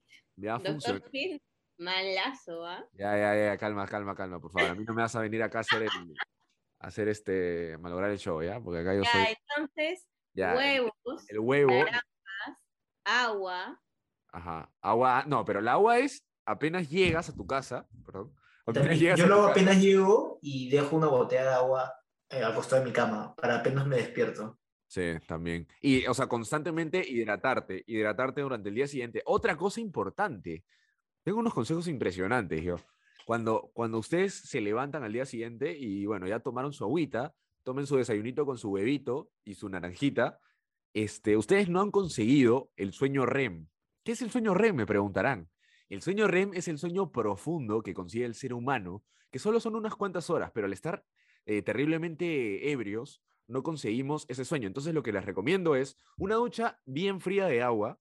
ha 0.49 0.59
Doctor. 0.59 1.09
Fit, 1.09 1.41
malazo, 1.77 2.65
¿ah? 2.65 2.85
Ya, 2.93 3.17
ya, 3.17 3.35
ya, 3.45 3.57
calma, 3.57 3.87
calma, 3.87 4.15
calma, 4.15 4.39
por 4.41 4.51
favor. 4.51 4.71
A 4.71 4.75
mí 4.75 4.83
no 4.83 4.93
me 4.93 5.01
vas 5.01 5.15
a 5.15 5.21
venir 5.21 5.41
acá 5.43 5.59
a 5.59 5.61
hacer, 5.61 5.83
el, 5.83 5.89
a 6.79 6.87
hacer 6.87 7.07
este, 7.07 7.77
malograr 7.79 8.11
el 8.11 8.19
show, 8.19 8.41
¿ya? 8.43 8.59
Porque 8.59 8.81
acá 8.81 8.93
yo 8.95 9.03
Ya, 9.03 9.11
soy, 9.11 9.37
entonces, 9.49 10.07
ya, 10.33 10.55
huevos, 10.55 10.93
el 11.29 11.39
huevo, 11.39 11.71
naranjas, 11.73 12.03
agua. 13.03 13.81
ajá, 14.31 14.71
agua, 14.81 15.23
no, 15.27 15.43
pero 15.45 15.59
el 15.59 15.67
agua 15.67 15.99
es 15.99 16.25
apenas 16.45 16.89
llegas 16.89 17.29
a 17.29 17.35
tu 17.35 17.45
casa, 17.45 17.87
perdón, 18.05 18.33
apenas 18.65 18.89
También- 18.89 19.15
Yo 19.15 19.27
luego 19.27 19.41
casa- 19.47 19.51
apenas 19.51 19.81
llego 19.81 20.39
y 20.41 20.69
dejo 20.69 20.95
una 20.95 21.07
botella 21.07 21.43
de 21.43 21.49
agua 21.55 21.93
eh, 22.29 22.41
al 22.43 22.55
costado 22.55 22.81
de 22.81 22.87
mi 22.87 22.93
cama 22.93 23.35
para 23.35 23.57
apenas 23.59 23.85
me 23.85 23.97
despierto. 23.97 24.57
Sí, 24.87 25.13
también. 25.25 25.67
Y, 25.81 26.05
o 26.07 26.13
sea, 26.13 26.27
constantemente 26.27 27.01
hidratarte, 27.07 27.83
hidratarte 27.87 28.41
durante 28.41 28.69
el 28.69 28.75
día 28.75 28.87
siguiente. 28.87 29.21
Otra 29.25 29.55
cosa 29.57 29.79
importante, 29.79 30.65
tengo 31.23 31.39
unos 31.39 31.53
consejos 31.53 31.87
impresionantes, 31.87 32.61
yo. 32.61 32.75
Cuando, 33.25 33.69
cuando 33.73 33.99
ustedes 33.99 34.33
se 34.33 34.59
levantan 34.59 35.03
al 35.03 35.13
día 35.13 35.25
siguiente 35.25 35.77
y, 35.77 36.05
bueno, 36.05 36.27
ya 36.27 36.39
tomaron 36.41 36.73
su 36.73 36.83
agüita, 36.83 37.33
tomen 37.63 37.87
su 37.87 37.97
desayunito 37.97 38.45
con 38.45 38.57
su 38.57 38.69
huevito 38.69 39.31
y 39.43 39.55
su 39.55 39.69
naranjita, 39.69 40.39
este, 40.93 41.37
ustedes 41.37 41.69
no 41.69 41.81
han 41.81 41.91
conseguido 41.91 42.71
el 42.75 42.93
sueño 42.93 43.25
REM. 43.25 43.67
¿Qué 44.03 44.13
es 44.13 44.21
el 44.21 44.31
sueño 44.31 44.53
REM? 44.53 44.75
Me 44.75 44.85
preguntarán. 44.85 45.49
El 45.89 46.01
sueño 46.01 46.27
REM 46.27 46.51
es 46.53 46.67
el 46.67 46.77
sueño 46.77 47.11
profundo 47.11 47.83
que 47.83 47.93
consigue 47.93 48.25
el 48.25 48.35
ser 48.35 48.53
humano, 48.53 49.03
que 49.29 49.39
solo 49.39 49.59
son 49.59 49.75
unas 49.75 49.95
cuantas 49.95 50.29
horas, 50.29 50.51
pero 50.53 50.65
al 50.67 50.73
estar 50.73 51.05
eh, 51.45 51.61
terriblemente 51.61 52.71
ebrios, 52.71 53.21
no 53.47 53.63
conseguimos 53.63 54.25
ese 54.29 54.45
sueño. 54.45 54.67
Entonces 54.67 54.93
lo 54.93 55.03
que 55.03 55.11
les 55.11 55.25
recomiendo 55.25 55.75
es 55.75 55.97
una 56.17 56.35
ducha 56.35 56.79
bien 56.85 57.19
fría 57.19 57.45
de 57.45 57.61
agua, 57.61 57.99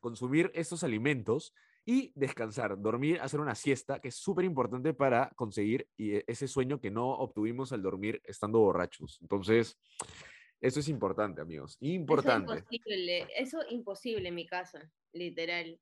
consumir 0.00 0.50
estos 0.54 0.84
alimentos 0.84 1.54
y 1.84 2.12
descansar, 2.14 2.80
dormir, 2.80 3.20
hacer 3.20 3.40
una 3.40 3.54
siesta, 3.54 4.00
que 4.00 4.08
es 4.08 4.16
súper 4.16 4.44
importante 4.44 4.94
para 4.94 5.30
conseguir 5.34 5.88
eh, 5.98 6.24
ese 6.26 6.46
sueño 6.46 6.80
que 6.80 6.90
no 6.90 7.08
obtuvimos 7.10 7.72
al 7.72 7.82
dormir 7.82 8.20
estando 8.24 8.60
borrachos. 8.60 9.18
Entonces, 9.20 9.78
eso 10.60 10.80
es 10.80 10.88
importante, 10.88 11.40
amigos. 11.40 11.76
Importante. 11.80 12.52
Eso 12.52 12.62
imposible, 12.62 13.28
eso 13.36 13.58
imposible 13.70 14.28
en 14.28 14.34
mi 14.34 14.46
casa, 14.46 14.88
literal. 15.12 15.78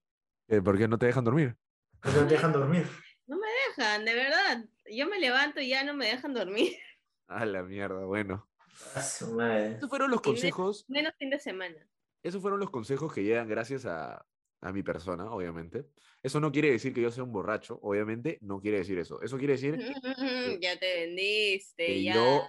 Eh, 0.49 0.63
¿Por 0.63 0.79
qué 0.79 0.89
no 0.89 0.99
te 0.99 1.07
dejan 1.07 1.25
dormir? 1.25 1.57
¿Por 2.01 2.13
qué 2.13 2.21
no 2.21 2.27
te 2.27 2.35
dejan 2.35 2.53
dormir? 2.53 2.87
No 3.27 3.37
me 3.39 3.47
dejan, 3.69 4.05
de 4.05 4.13
verdad. 4.13 4.65
Yo 4.91 5.07
me 5.07 5.21
levanto 5.21 5.61
y 5.61 5.69
ya 5.69 5.85
no 5.85 5.95
me 5.95 6.07
dejan 6.07 6.35
dormir. 6.35 6.73
A 7.29 7.45
la 7.45 7.63
mierda, 7.63 8.05
bueno. 8.05 8.51
A 8.97 9.03
su 9.03 9.31
madre. 9.37 9.77
Esos 9.77 9.89
fueron 9.89 10.11
los 10.11 10.21
consejos 10.21 10.85
Menos 10.89 11.15
fin 11.17 11.31
de 11.31 11.39
semana. 11.39 11.77
Esos 12.25 12.43
fueron 12.43 12.59
los 12.59 12.71
consejos 12.71 13.13
que 13.15 13.23
llegan 13.23 13.47
gracias 13.47 13.87
a, 13.87 14.27
a 14.61 14.73
mi 14.73 14.83
persona, 14.83 15.31
obviamente. 15.31 15.87
Eso 16.23 16.41
no 16.41 16.53
quiere 16.53 16.71
decir 16.71 16.93
que 16.93 17.01
yo 17.01 17.11
sea 17.11 17.25
un 17.25 17.33
borracho, 17.33 17.79
obviamente, 17.83 18.39
no 18.43 18.61
quiere 18.61 18.79
decir 18.79 18.99
eso. 18.99 19.21
Eso 19.23 19.39
quiere 19.39 19.55
decir 19.55 19.79
ya 20.61 20.79
te 20.79 21.07
vendiste, 21.07 21.87
que 21.87 22.03
ya. 22.03 22.15
yo, 22.15 22.43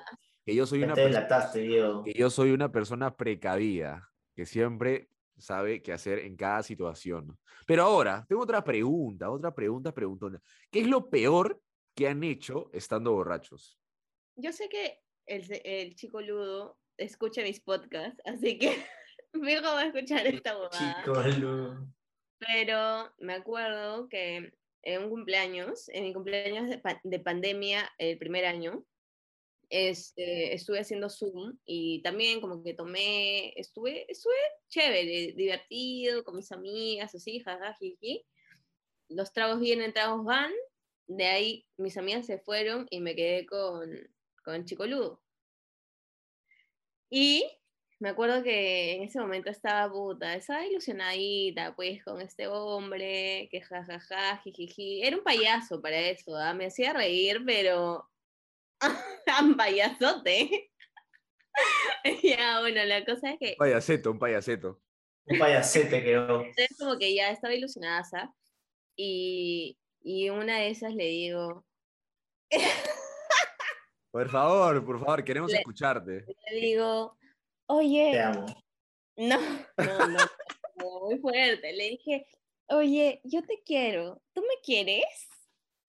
que 0.45 0.56
yo 0.56 0.65
soy 0.65 0.80
Ya 0.80 0.86
una 0.88 0.95
te 0.95 1.04
persona 1.04 2.04
que 2.04 2.13
yo 2.13 2.30
soy 2.30 2.52
una 2.52 2.71
persona 2.71 3.15
precavida, 3.15 4.12
que 4.36 4.45
siempre 4.45 5.10
sabe 5.38 5.82
qué 5.82 5.93
hacer 5.93 6.19
en 6.19 6.36
cada 6.36 6.63
situación. 6.63 7.38
Pero 7.65 7.84
ahora, 7.84 8.26
tengo 8.28 8.43
otra 8.43 8.63
pregunta, 8.63 9.30
otra 9.30 9.54
pregunta 9.54 9.93
preguntona. 9.93 10.41
¿Qué 10.69 10.82
es 10.82 10.88
lo 10.88 11.10
peor 11.10 11.62
que 11.95 12.08
han 12.08 12.24
hecho 12.24 12.69
estando 12.74 13.13
borrachos? 13.13 13.80
Yo 14.36 14.52
sé 14.52 14.69
que 14.69 15.00
el, 15.26 15.95
chico 15.95 16.21
Ludo 16.21 16.78
escucha 16.97 17.41
mis 17.41 17.60
podcasts, 17.60 18.21
así 18.26 18.58
que 18.58 18.76
fijo 19.34 19.63
va 19.63 19.82
a 19.82 19.86
escuchar 19.88 20.28
esta 20.28 20.56
bobada. 20.56 21.04
Chico, 21.04 21.21
Lu. 21.39 21.93
Pero 22.47 23.13
me 23.19 23.34
acuerdo 23.34 24.10
que 24.10 24.51
en 24.82 25.04
un 25.04 25.10
cumpleaños, 25.12 25.88
en 25.89 26.06
mi 26.06 26.13
cumpleaños 26.13 26.67
de, 26.69 26.80
pa- 26.80 26.99
de 27.04 27.19
pandemia, 27.19 27.88
el 27.99 28.17
primer 28.17 28.45
año, 28.45 28.84
este, 29.69 30.54
estuve 30.56 30.80
haciendo 30.80 31.10
Zoom 31.10 31.60
y 31.65 32.01
también 32.01 32.41
como 32.41 32.63
que 32.63 32.73
tomé, 32.73 33.54
estuve, 33.60 34.12
estuve 34.12 34.34
chévere, 34.69 35.34
divertido, 35.34 36.23
con 36.23 36.36
mis 36.36 36.51
amigas, 36.51 37.13
así, 37.13 37.39
jaja, 37.41 37.75
jiji. 37.75 38.25
Los 39.08 39.32
tragos 39.34 39.60
vienen, 39.60 39.93
tragos 39.93 40.25
van. 40.25 40.51
De 41.06 41.25
ahí 41.25 41.67
mis 41.77 41.95
amigas 41.97 42.25
se 42.25 42.39
fueron 42.39 42.88
y 42.89 43.01
me 43.01 43.15
quedé 43.15 43.45
con, 43.45 43.88
con 44.43 44.65
chico 44.65 44.88
Ludo. 44.88 45.21
Y 47.12 47.45
me 48.01 48.09
acuerdo 48.09 48.41
que 48.43 48.93
en 48.95 49.03
ese 49.03 49.19
momento 49.19 49.49
estaba 49.49 49.91
puta, 49.91 50.33
estaba 50.35 50.65
ilusionadita, 50.65 51.75
pues, 51.75 52.03
con 52.03 52.19
este 52.19 52.47
hombre, 52.47 53.47
que 53.51 53.61
jajaja, 53.61 54.37
jijiji. 54.43 55.03
Era 55.03 55.17
un 55.17 55.23
payaso 55.23 55.81
para 55.81 55.97
eso, 55.99 56.35
¿ah? 56.35 56.53
me 56.53 56.65
hacía 56.65 56.93
reír, 56.93 57.41
pero 57.45 58.09
tan 59.25 59.55
payasote. 59.57 60.71
ya, 62.23 62.59
bueno, 62.61 62.83
la 62.85 63.05
cosa 63.05 63.31
es 63.31 63.39
que 63.39 63.51
Un 63.51 63.57
payaseto, 63.57 64.11
un 64.11 64.19
payaseto. 64.19 64.81
Un 65.25 65.37
payasete 65.37 66.03
quedó. 66.03 66.41
entonces 66.41 66.75
como 66.79 66.97
que 66.97 67.13
ya 67.13 67.29
estaba 67.29 67.53
ilusionada, 67.53 68.03
¿sabes? 68.03 68.29
Y, 68.95 69.77
y 70.01 70.29
una 70.29 70.57
de 70.57 70.69
esas 70.71 70.95
le 70.95 71.05
digo, 71.05 71.65
Por 74.11 74.27
favor, 74.29 74.83
por 74.85 74.99
favor, 74.99 75.23
queremos 75.23 75.51
Le- 75.51 75.59
escucharte. 75.59 76.25
le 76.51 76.59
digo, 76.59 77.15
oye, 77.71 78.12
Te 78.12 78.19
amo. 78.19 78.45
No, 79.17 79.39
no, 79.77 80.07
no, 80.07 80.07
no, 80.75 80.99
muy 81.01 81.19
fuerte. 81.19 81.73
Le 81.73 81.89
dije, 81.89 82.25
oye, 82.67 83.21
yo 83.23 83.43
te 83.43 83.62
quiero, 83.63 84.21
¿tú 84.34 84.41
me 84.41 84.62
quieres? 84.63 85.05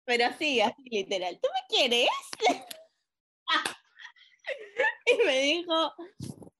Pero 0.05 0.27
así, 0.27 0.61
así 0.61 0.83
literal, 0.90 1.38
¿tú 1.40 1.49
me 1.49 1.77
quieres? 1.77 2.09
y 5.07 5.27
me 5.27 5.40
dijo, 5.42 5.95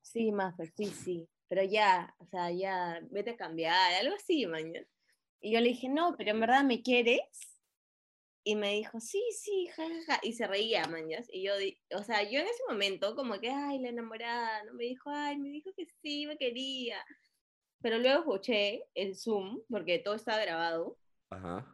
sí, 0.01 0.31
Maffer, 0.31 0.71
sí, 0.77 0.87
sí, 0.87 1.29
pero 1.49 1.65
ya, 1.65 2.15
o 2.19 2.27
sea, 2.27 2.51
ya, 2.53 3.01
vete 3.11 3.31
a 3.31 3.37
cambiar, 3.37 3.95
algo 3.95 4.15
así, 4.15 4.47
mañana. 4.47 4.87
Y 5.41 5.53
yo 5.53 5.61
le 5.61 5.71
dije, 5.71 5.89
no, 5.89 6.15
pero 6.17 6.31
en 6.31 6.41
verdad 6.41 6.63
me 6.63 6.83
quieres. 6.83 7.21
Y 8.45 8.57
me 8.57 8.73
dijo, 8.73 8.99
sí, 9.01 9.23
sí, 9.39 9.69
jajaja. 9.69 10.21
Y 10.23 10.33
se 10.33 10.47
reía, 10.47 10.87
mañas. 10.87 11.29
Y 11.33 11.45
yo, 11.45 11.53
o 11.97 12.03
sea, 12.03 12.23
yo 12.25 12.41
en 12.41 12.47
ese 12.47 12.63
momento, 12.69 13.15
como 13.15 13.39
que, 13.39 13.51
ay, 13.51 13.79
la 13.79 13.91
enamorada, 13.91 14.65
¿no? 14.65 14.75
Me 14.75 14.85
dijo, 14.85 15.11
ay, 15.11 15.39
me 15.39 15.49
dijo 15.51 15.71
que 15.77 15.87
sí, 16.03 16.27
me 16.27 16.37
quería. 16.37 17.05
Pero 17.81 17.99
luego 17.99 18.21
escuché 18.21 18.85
el 18.95 19.17
Zoom, 19.17 19.61
porque 19.71 19.99
todo 20.01 20.15
estaba 20.15 20.41
grabado. 20.43 20.99
Ajá. 21.31 21.67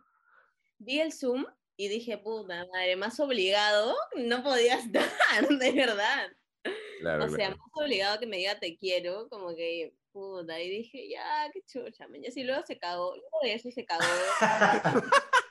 Vi 0.78 1.00
el 1.00 1.12
Zoom 1.12 1.46
y 1.76 1.88
dije, 1.88 2.18
puta 2.18 2.66
madre, 2.72 2.96
más 2.96 3.18
obligado 3.20 3.96
no 4.16 4.42
podía 4.42 4.74
estar, 4.78 5.48
de 5.48 5.72
verdad. 5.72 6.28
Claro, 7.00 7.24
O 7.24 7.28
sea, 7.28 7.36
claro. 7.36 7.56
más 7.56 7.84
obligado 7.84 8.18
que 8.18 8.26
me 8.26 8.38
diga 8.38 8.58
te 8.58 8.76
quiero, 8.76 9.28
como 9.28 9.54
que, 9.54 9.94
puta. 10.12 10.60
Y 10.60 10.68
dije, 10.68 11.08
ya, 11.08 11.50
qué 11.52 11.62
chucha, 11.62 12.08
mañas. 12.08 12.36
Y 12.36 12.44
luego 12.44 12.62
se 12.66 12.78
cagó, 12.78 13.14
luego 13.16 13.38
de 13.42 13.54
eso 13.54 13.70
se 13.70 13.84
cagó. 13.86 14.02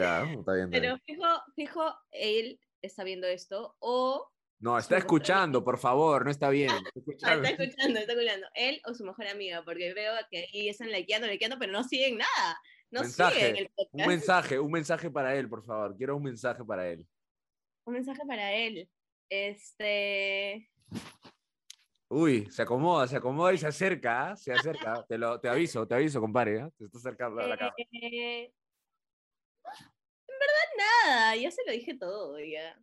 Ya, 0.00 0.22
está 0.32 0.52
bien. 0.54 0.64
está 0.66 0.80
Pero 0.80 0.94
bien. 0.94 1.00
fijo, 1.06 1.42
fijo, 1.54 1.94
él 2.12 2.60
está 2.82 3.04
viendo 3.04 3.26
esto, 3.26 3.76
o 3.78 4.26
No, 4.58 4.76
está 4.78 4.98
escuchando, 4.98 5.62
por 5.64 5.78
favor, 5.78 6.24
no 6.24 6.30
está 6.30 6.50
bien. 6.50 6.70
Está 6.94 7.28
Ah, 7.30 7.34
escuchando. 7.34 7.48
está 7.48 7.62
escuchando, 7.64 7.98
está 8.00 8.12
escuchando. 8.12 8.46
Él 8.54 8.80
o 8.86 8.94
su 8.94 9.04
mejor 9.04 9.26
amiga, 9.28 9.62
porque 9.64 9.92
veo 9.94 10.12
que 10.30 10.48
ahí 10.52 10.68
están 10.68 10.90
likeando, 10.90 11.26
likeando, 11.28 11.58
pero 11.58 11.72
no 11.72 11.82
siguen 11.84 12.18
nada. 12.18 12.58
No 12.90 13.02
Mensaje, 13.02 13.34
siguen 13.40 13.56
el 13.56 13.64
Un 13.64 13.72
podcast. 13.76 14.08
mensaje, 14.08 14.58
un 14.58 14.70
mensaje 14.72 15.10
para 15.10 15.36
él, 15.36 15.48
por 15.48 15.64
favor. 15.64 15.96
Quiero 15.96 16.16
un 16.16 16.24
mensaje 16.24 16.64
para 16.64 16.88
él. 16.88 17.06
Un 17.86 17.94
mensaje 17.94 18.20
para 18.26 18.52
él. 18.52 18.88
Este. 19.30 20.68
Uy, 22.08 22.50
se 22.50 22.62
acomoda, 22.62 23.06
se 23.06 23.16
acomoda 23.16 23.52
y 23.52 23.58
se 23.58 23.68
acerca, 23.68 24.30
¿ah? 24.30 24.36
se 24.36 24.52
acerca. 24.52 25.04
Te, 25.08 25.16
lo, 25.16 25.38
te 25.40 25.48
aviso, 25.48 25.86
te 25.86 25.94
aviso, 25.94 26.20
compadre. 26.20 26.62
¿ah? 26.62 26.70
Te 26.76 26.84
está 26.86 26.98
acercando 26.98 27.40
a 27.40 27.46
la 27.46 27.74
eh, 27.92 28.52
en 29.78 30.38
verdad, 30.38 30.68
nada. 31.06 31.36
Ya 31.36 31.50
se 31.50 31.62
lo 31.66 31.72
dije 31.72 31.94
todo, 31.94 32.38
ya. 32.40 32.78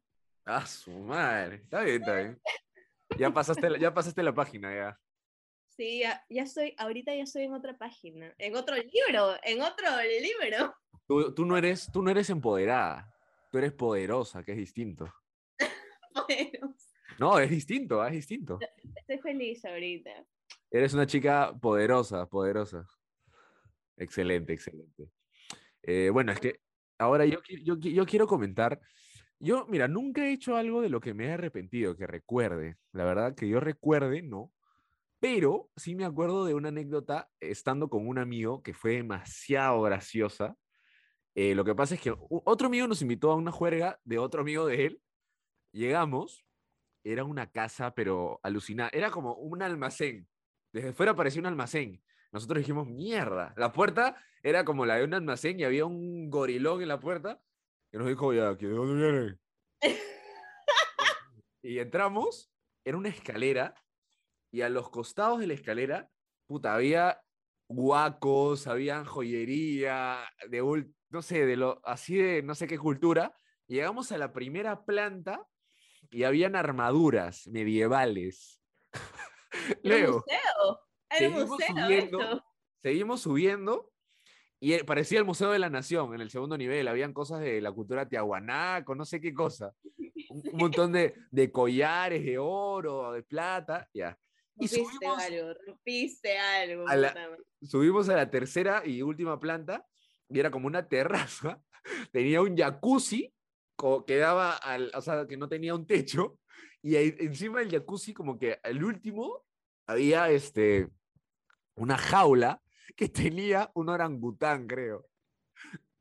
Ah, 0.45 0.65
su 0.65 0.91
madre. 0.91 1.55
Está 1.57 1.81
bien, 1.81 2.01
está 2.01 2.15
bien. 2.15 2.41
Ya 3.17 3.31
pasaste, 3.33 3.69
la- 3.69 3.77
ya 3.77 3.93
pasaste 3.93 4.21
la 4.23 4.33
página, 4.33 4.73
ya. 4.75 4.99
Sí, 5.69 5.99
ya, 5.99 6.25
ya 6.29 6.43
estoy, 6.43 6.73
ahorita 6.77 7.13
ya 7.15 7.23
estoy 7.23 7.43
en 7.43 7.53
otra 7.53 7.77
página, 7.77 8.33
en 8.39 8.55
otro 8.55 8.75
libro, 8.75 9.35
en 9.43 9.61
otro 9.61 9.85
libro. 10.21 10.75
Tú, 11.07 11.33
tú 11.35 11.45
no 11.45 11.55
eres, 11.57 11.89
tú 11.91 12.01
no 12.01 12.09
eres 12.09 12.29
empoderada. 12.29 13.13
Tú 13.51 13.59
eres 13.59 13.73
poderosa, 13.73 14.43
que 14.43 14.51
es 14.53 14.57
distinto. 14.57 15.13
Bueno, 16.27 16.75
No, 17.19 17.39
es 17.39 17.49
distinto, 17.49 18.01
ah, 18.01 18.07
es 18.07 18.13
distinto. 18.13 18.59
estoy 18.95 19.19
feliz 19.19 19.63
ahorita. 19.65 20.25
Eres 20.71 20.93
una 20.93 21.05
chica 21.05 21.53
poderosa, 21.61 22.25
poderosa. 22.27 22.85
Excelente, 23.97 24.53
excelente. 24.53 25.09
Eh, 25.83 26.09
bueno, 26.11 26.31
es 26.31 26.39
que 26.39 26.61
ahora 26.97 27.25
yo, 27.25 27.39
yo, 27.63 27.75
yo 27.77 28.05
quiero 28.05 28.27
comentar. 28.27 28.79
Yo, 29.39 29.65
mira, 29.67 29.87
nunca 29.87 30.25
he 30.25 30.33
hecho 30.33 30.55
algo 30.55 30.81
de 30.81 30.89
lo 30.89 30.99
que 30.99 31.13
me 31.13 31.27
he 31.27 31.31
arrepentido, 31.33 31.95
que 31.95 32.07
recuerde. 32.07 32.77
La 32.91 33.05
verdad, 33.05 33.35
que 33.35 33.47
yo 33.47 33.59
recuerde, 33.59 34.23
no. 34.23 34.51
Pero 35.19 35.69
sí 35.75 35.95
me 35.95 36.05
acuerdo 36.05 36.45
de 36.45 36.53
una 36.53 36.69
anécdota 36.69 37.29
estando 37.39 37.89
con 37.89 38.07
un 38.07 38.17
amigo 38.19 38.61
que 38.61 38.73
fue 38.73 38.93
demasiado 38.93 39.81
graciosa. 39.81 40.55
Eh, 41.35 41.55
lo 41.55 41.63
que 41.63 41.75
pasa 41.75 41.95
es 41.95 42.01
que 42.01 42.15
otro 42.29 42.67
amigo 42.67 42.87
nos 42.87 43.01
invitó 43.01 43.31
a 43.31 43.35
una 43.35 43.51
juerga 43.51 43.99
de 44.03 44.17
otro 44.17 44.41
amigo 44.41 44.65
de 44.65 44.85
él. 44.85 45.01
Llegamos, 45.71 46.45
era 47.03 47.23
una 47.23 47.51
casa, 47.51 47.93
pero 47.93 48.39
alucinada. 48.43 48.89
Era 48.93 49.11
como 49.11 49.35
un 49.35 49.61
almacén. 49.61 50.27
Desde 50.73 50.93
fuera 50.93 51.15
parecía 51.15 51.41
un 51.41 51.47
almacén. 51.47 52.01
Nosotros 52.31 52.59
dijimos, 52.59 52.87
mierda. 52.87 53.53
La 53.57 53.71
puerta 53.71 54.21
era 54.43 54.65
como 54.65 54.85
la 54.85 54.95
de 54.95 55.03
un 55.03 55.13
almacén 55.13 55.59
y 55.59 55.63
había 55.63 55.85
un 55.85 56.29
gorilón 56.29 56.81
en 56.81 56.87
la 56.87 56.99
puerta 56.99 57.41
que 57.91 57.97
nos 57.97 58.07
dijo, 58.07 58.33
ya, 58.33 58.57
¿que 58.57 58.67
¿de 58.67 58.73
dónde 58.73 59.01
vienen? 59.01 59.39
y 61.61 61.79
entramos, 61.79 62.51
era 62.83 62.97
una 62.97 63.09
escalera 63.09 63.75
y 64.51 64.61
a 64.61 64.69
los 64.69 64.89
costados 64.89 65.39
de 65.39 65.47
la 65.47 65.53
escalera, 65.53 66.09
puta, 66.47 66.73
había 66.73 67.21
guacos, 67.67 68.67
había 68.67 69.05
joyería, 69.05 70.19
de 70.49 70.85
no 71.09 71.21
sé, 71.21 71.45
de 71.45 71.55
lo, 71.55 71.81
así 71.83 72.15
de 72.15 72.43
no 72.43 72.55
sé 72.55 72.67
qué 72.67 72.77
cultura. 72.77 73.33
Llegamos 73.67 74.11
a 74.11 74.17
la 74.17 74.33
primera 74.33 74.85
planta 74.85 75.45
y 76.09 76.23
habían 76.23 76.55
armaduras 76.55 77.47
medievales. 77.47 78.61
Leo, 79.83 80.23
museo. 80.25 80.86
Seguimos 81.11 81.47
museo 81.47 81.67
subiendo, 81.75 82.21
eso. 82.21 82.45
seguimos 82.81 83.21
subiendo 83.21 83.91
y 84.59 84.77
parecía 84.83 85.19
el 85.19 85.25
Museo 85.25 85.51
de 85.51 85.59
la 85.59 85.69
Nación 85.69 86.13
en 86.15 86.21
el 86.21 86.29
segundo 86.31 86.57
nivel. 86.57 86.87
Habían 86.87 87.13
cosas 87.13 87.39
de 87.41 87.61
la 87.61 87.71
cultura 87.71 88.07
tiahuanaco, 88.09 88.95
no 88.95 89.05
sé 89.05 89.21
qué 89.21 89.33
cosa. 89.33 89.73
Un, 90.29 90.41
un 90.51 90.57
montón 90.57 90.91
de, 90.91 91.13
de 91.31 91.51
collares 91.51 92.25
de 92.25 92.37
oro, 92.39 93.11
de 93.11 93.23
plata, 93.23 93.87
ya. 93.93 94.17
Y 94.59 94.67
subimos, 94.67 95.19
algo, 95.19 95.53
rompiste 95.67 96.37
algo. 96.37 96.87
a 96.87 96.95
la- 96.95 97.37
subimos 97.61 98.09
a 98.09 98.15
la 98.15 98.29
tercera 98.31 98.81
y 98.83 99.03
última 99.03 99.39
planta 99.39 99.85
y 100.27 100.39
era 100.39 100.49
como 100.49 100.65
una 100.67 100.87
terraza. 100.87 101.61
Tenía 102.11 102.41
un 102.41 102.57
jacuzzi 102.57 103.31
que 104.07 104.17
daba 104.17 104.53
al, 104.57 104.91
o 104.95 105.01
sea, 105.01 105.27
que 105.27 105.37
no 105.37 105.47
tenía 105.47 105.75
un 105.75 105.85
techo 105.85 106.39
y 106.81 106.95
ahí 106.95 107.15
encima 107.19 107.59
del 107.59 107.69
jacuzzi 107.69 108.11
como 108.13 108.39
que 108.39 108.59
al 108.63 108.83
último 108.83 109.45
había 109.87 110.29
este 110.29 110.89
una 111.75 111.97
jaula 111.97 112.61
que 112.95 113.09
tenía 113.09 113.71
un 113.73 113.89
orangután, 113.89 114.67
creo. 114.67 115.07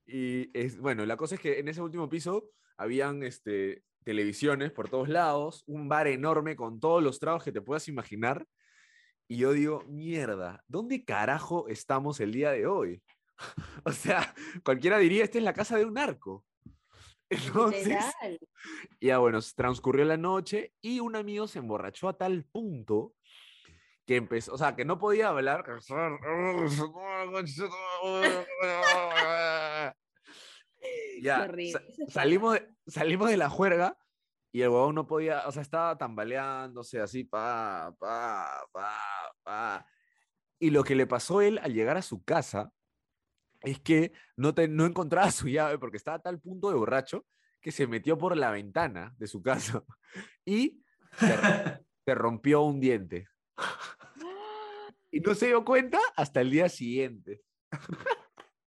Y 0.06 0.50
es, 0.56 0.78
bueno, 0.78 1.04
la 1.06 1.16
cosa 1.16 1.36
es 1.36 1.40
que 1.40 1.58
en 1.58 1.68
ese 1.68 1.82
último 1.82 2.08
piso 2.08 2.50
habían 2.76 3.22
este, 3.22 3.82
televisiones 4.04 4.70
por 4.70 4.88
todos 4.88 5.08
lados, 5.08 5.64
un 5.66 5.88
bar 5.88 6.06
enorme 6.06 6.54
con 6.54 6.78
todos 6.78 7.02
los 7.02 7.18
tragos 7.18 7.42
que 7.42 7.52
te 7.52 7.60
puedas 7.60 7.88
imaginar. 7.88 8.46
Y 9.28 9.38
yo 9.38 9.52
digo, 9.52 9.82
mierda, 9.88 10.62
¿dónde 10.68 11.04
carajo 11.04 11.66
estamos 11.68 12.20
el 12.20 12.32
día 12.32 12.52
de 12.52 12.66
hoy? 12.66 13.02
o 13.84 13.92
sea, 13.92 14.34
cualquiera 14.64 14.98
diría, 14.98 15.24
esta 15.24 15.38
es 15.38 15.44
la 15.44 15.52
casa 15.52 15.76
de 15.76 15.84
un 15.84 15.94
narco. 15.94 16.44
Entonces, 17.30 17.88
Literal. 17.88 18.38
ya 19.00 19.18
bueno, 19.18 19.40
transcurrió 19.56 20.04
la 20.04 20.16
noche 20.16 20.72
y 20.80 21.00
un 21.00 21.16
amigo 21.16 21.48
se 21.48 21.58
emborrachó 21.58 22.08
a 22.08 22.16
tal 22.16 22.44
punto 22.44 23.14
que 24.06 24.16
empezó, 24.16 24.54
o 24.54 24.58
sea, 24.58 24.76
que 24.76 24.84
no 24.84 24.98
podía 24.98 25.28
hablar. 25.28 25.64
ya, 31.22 31.38
sa- 31.72 31.82
salimos, 32.08 32.54
de, 32.54 32.68
salimos 32.86 33.30
de 33.30 33.36
la 33.36 33.48
juerga 33.50 33.96
y 34.52 34.62
el 34.62 34.68
huevón 34.68 34.94
no 34.94 35.06
podía, 35.06 35.46
o 35.46 35.52
sea, 35.52 35.62
estaba 35.62 35.98
tambaleándose 35.98 37.00
así, 37.00 37.24
pa, 37.24 37.94
pa, 37.98 38.64
pa, 38.72 38.92
pa. 39.42 39.86
Y 40.58 40.70
lo 40.70 40.84
que 40.84 40.94
le 40.94 41.06
pasó 41.06 41.40
a 41.40 41.46
él 41.46 41.58
al 41.62 41.74
llegar 41.74 41.96
a 41.96 42.02
su 42.02 42.24
casa 42.24 42.72
es 43.62 43.80
que 43.80 44.12
no, 44.36 44.54
te- 44.54 44.68
no 44.68 44.86
encontraba 44.86 45.30
su 45.30 45.48
llave 45.48 45.78
porque 45.78 45.96
estaba 45.96 46.18
a 46.18 46.22
tal 46.22 46.40
punto 46.40 46.68
de 46.70 46.76
borracho 46.76 47.26
que 47.60 47.72
se 47.72 47.86
metió 47.86 48.16
por 48.16 48.36
la 48.36 48.50
ventana 48.50 49.14
de 49.18 49.26
su 49.26 49.42
casa 49.42 49.82
y 50.44 50.82
se 51.18 52.14
rompió 52.14 52.62
un 52.62 52.80
diente. 52.80 53.26
Y 55.16 55.20
no 55.20 55.34
se 55.34 55.46
dio 55.46 55.64
cuenta 55.64 55.98
hasta 56.14 56.42
el 56.42 56.50
día 56.50 56.68
siguiente. 56.68 57.40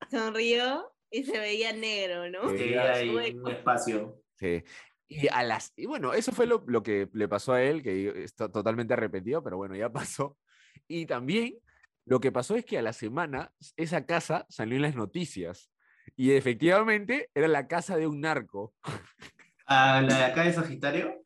Sonrió 0.09 0.92
y 1.11 1.24
se 1.24 1.40
veía 1.40 1.72
negro, 1.72 2.30
¿no? 2.30 2.48
Sí. 2.56 2.72
Hueco. 3.12 3.40
un 3.40 3.50
espacio. 3.50 4.22
Sí. 4.37 4.62
Y, 5.09 5.26
a 5.26 5.42
las, 5.42 5.72
y 5.74 5.87
bueno, 5.87 6.14
eso 6.14 6.30
fue 6.30 6.46
lo, 6.46 6.62
lo 6.68 6.85
que 6.85 7.09
le 7.12 7.26
pasó 7.26 7.52
a 7.52 7.62
él, 7.62 7.82
que 7.82 8.22
está 8.22 8.48
totalmente 8.48 8.94
arrepentido, 8.94 9.42
pero 9.42 9.56
bueno, 9.56 9.74
ya 9.74 9.90
pasó. 9.92 10.38
Y 10.87 11.06
también 11.06 11.59
lo 12.04 12.20
que 12.20 12.30
pasó 12.30 12.54
es 12.54 12.64
que 12.64 12.78
a 12.78 12.82
la 12.82 12.92
semana 12.92 13.52
esa 13.76 14.06
casa 14.06 14.46
salió 14.48 14.76
en 14.76 14.82
las 14.82 14.94
noticias. 14.94 15.72
Y 16.14 16.30
efectivamente 16.30 17.28
era 17.35 17.48
la 17.48 17.66
casa 17.66 17.96
de 17.96 18.06
un 18.06 18.20
narco. 18.20 18.72
Ah, 19.68 20.00
la 20.00 20.18
de 20.18 20.24
acá 20.26 20.44
de 20.44 20.52
Sagitario. 20.52 21.24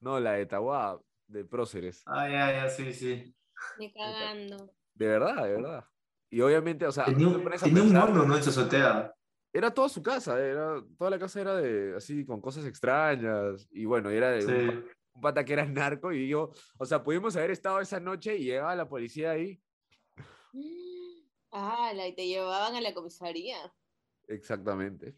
No, 0.00 0.18
la 0.18 0.32
de 0.32 0.46
Tahuá, 0.46 1.00
de 1.28 1.44
Próceres. 1.44 2.02
Ah, 2.04 2.28
ya, 2.28 2.50
ya, 2.50 2.68
sí, 2.68 2.92
sí. 2.92 3.32
Me 3.78 3.92
cagando. 3.92 4.70
De 4.94 5.06
verdad, 5.06 5.44
de 5.44 5.52
verdad. 5.52 5.84
Y 6.30 6.40
obviamente, 6.40 6.86
o 6.86 6.92
sea, 6.92 7.04
Tenía, 7.04 7.28
un- 7.28 7.42
pones 7.42 7.62
a 7.62 7.66
tenía 7.66 7.82
un 7.82 7.92
mono, 7.92 8.24
¿no? 8.24 8.36
En 8.36 8.42
su 8.42 8.50
azotea. 8.50 9.12
Era 9.52 9.72
toda 9.72 9.88
su 9.88 10.02
casa, 10.02 10.38
era, 10.40 10.82
toda 10.98 11.10
la 11.10 11.18
casa 11.18 11.40
era 11.40 11.54
de 11.56 11.96
así, 11.96 12.26
con 12.26 12.40
cosas 12.40 12.66
extrañas. 12.66 13.66
Y 13.70 13.84
bueno, 13.86 14.10
era 14.10 14.30
de 14.32 14.44
un, 14.44 14.50
Sí. 14.82 14.90
un 15.14 15.20
pata 15.22 15.44
que 15.44 15.52
era 15.54 15.64
narco. 15.64 16.12
Y 16.12 16.18
digo, 16.18 16.52
o 16.78 16.84
sea, 16.84 17.02
pudimos 17.02 17.36
haber 17.36 17.50
estado 17.52 17.80
esa 17.80 18.00
noche 18.00 18.36
y 18.36 18.44
llegaba 18.44 18.74
la 18.76 18.88
policía 18.88 19.30
ahí. 19.32 19.60
Ah, 21.58 21.92
la 21.94 22.06
y 22.06 22.14
te 22.14 22.26
llevaban 22.26 22.74
a 22.74 22.80
la 22.82 22.92
comisaría. 22.92 23.56
Exactamente. 24.26 25.16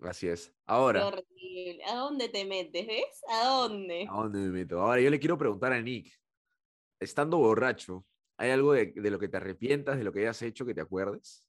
Así 0.00 0.26
es. 0.26 0.48
Qué 0.48 0.54
Ahora, 0.66 1.06
horrible. 1.06 1.84
¿A 1.86 1.94
dónde 1.94 2.28
te 2.28 2.44
metes? 2.44 2.86
¿Ves? 2.86 3.22
¿A 3.28 3.46
dónde? 3.46 4.06
¿a 4.08 4.12
dónde 4.12 4.38
me 4.40 4.48
meto? 4.48 4.80
Ahora, 4.80 5.00
yo 5.00 5.10
le 5.10 5.20
quiero 5.20 5.38
preguntar 5.38 5.72
a 5.72 5.80
Nick, 5.80 6.12
estando 7.00 7.38
borracho, 7.38 8.04
¿hay 8.36 8.50
algo 8.50 8.72
de, 8.72 8.92
de 8.94 9.10
lo 9.10 9.18
que 9.18 9.28
te 9.28 9.36
arrepientas, 9.36 9.98
de 9.98 10.04
lo 10.04 10.12
que 10.12 10.20
hayas 10.20 10.42
hecho, 10.42 10.66
que 10.66 10.74
te 10.74 10.80
acuerdes? 10.80 11.46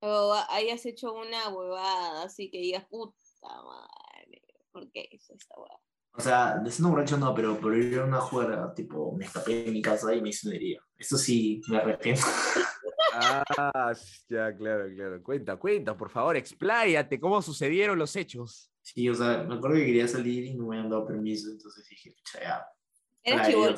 O 0.00 0.34
hayas 0.48 0.86
hecho 0.86 1.12
una 1.12 1.48
huevada, 1.50 2.22
así 2.22 2.50
que 2.50 2.58
digas, 2.58 2.86
puta 2.88 3.16
madre, 3.42 4.42
¿por 4.72 4.90
qué 4.90 5.08
hice 5.10 5.34
esta 5.34 5.54
huevada? 5.56 5.80
O 6.12 6.20
sea, 6.20 6.58
de 6.58 6.70
siendo 6.70 6.90
borracho 6.90 7.16
no, 7.16 7.34
pero 7.34 7.58
por 7.60 7.76
ir 7.76 7.98
a 7.98 8.04
una 8.04 8.20
juega, 8.20 8.74
tipo, 8.74 9.12
me 9.12 9.26
escapé 9.26 9.64
de 9.64 9.70
mi 9.70 9.80
casa 9.80 10.12
y 10.14 10.20
me 10.20 10.30
hice 10.30 10.48
una 10.48 10.56
herida. 10.56 10.80
Eso 10.98 11.16
sí, 11.16 11.60
me 11.68 11.78
arrepiento. 11.78 12.22
Ah, 13.12 13.92
ya, 14.28 14.54
claro, 14.56 14.84
claro. 14.94 15.22
Cuenta, 15.22 15.56
cuenta, 15.56 15.96
por 15.96 16.10
favor, 16.10 16.36
expláyate, 16.36 17.18
¿cómo 17.18 17.42
sucedieron 17.42 17.98
los 17.98 18.14
hechos? 18.14 18.70
Sí, 18.82 19.08
o 19.08 19.14
sea, 19.16 19.42
me 19.42 19.56
acuerdo 19.56 19.76
que 19.78 19.86
quería 19.86 20.06
salir 20.06 20.44
y 20.44 20.54
no 20.54 20.68
me 20.68 20.76
habían 20.76 20.90
dado 20.90 21.06
permiso, 21.06 21.50
entonces 21.50 21.88
dije, 21.88 22.12
pucha, 22.12 22.40
ya. 22.40 22.66
¿Eras 23.24 23.40
para 23.40 23.50
chivolo? 23.50 23.76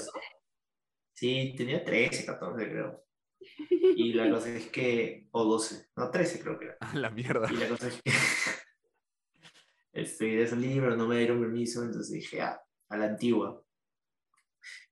Sí, 1.23 1.55
tenía 1.57 1.85
13, 1.85 2.27
14 2.27 2.69
creo. 2.69 3.05
Y 3.97 4.13
la 4.13 4.29
cosa 4.29 4.49
es 4.49 4.67
que, 4.71 5.29
o 5.31 5.45
12, 5.45 5.91
no, 5.95 6.11
13 6.11 6.41
creo 6.41 6.59
que 6.59 6.65
era. 6.65 6.77
A 6.81 6.97
la 6.97 7.11
mierda. 7.11 7.49
Y 7.49 7.57
la 7.59 7.69
cosa 7.69 7.87
es 7.87 8.03
que 8.03 8.11
este, 9.93 10.27
quería 10.31 10.49
salir, 10.49 10.81
pero 10.83 10.97
no 10.97 11.07
me 11.07 11.19
dieron 11.19 11.39
permiso, 11.39 11.85
entonces 11.85 12.13
dije, 12.13 12.41
ah, 12.41 12.61
a 12.89 12.97
la 12.97 13.05
antigua. 13.05 13.63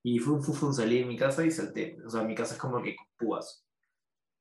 Y 0.03 0.19
fue 0.19 0.35
un 0.35 0.41
fufun, 0.41 0.73
salí 0.73 0.99
de 0.99 1.05
mi 1.05 1.17
casa 1.17 1.45
y 1.45 1.51
salté. 1.51 1.97
O 2.05 2.09
sea, 2.09 2.23
mi 2.23 2.33
casa 2.33 2.53
es 2.53 2.61
como 2.61 2.81
que 2.81 2.95
con 2.95 3.07
púas. 3.17 3.67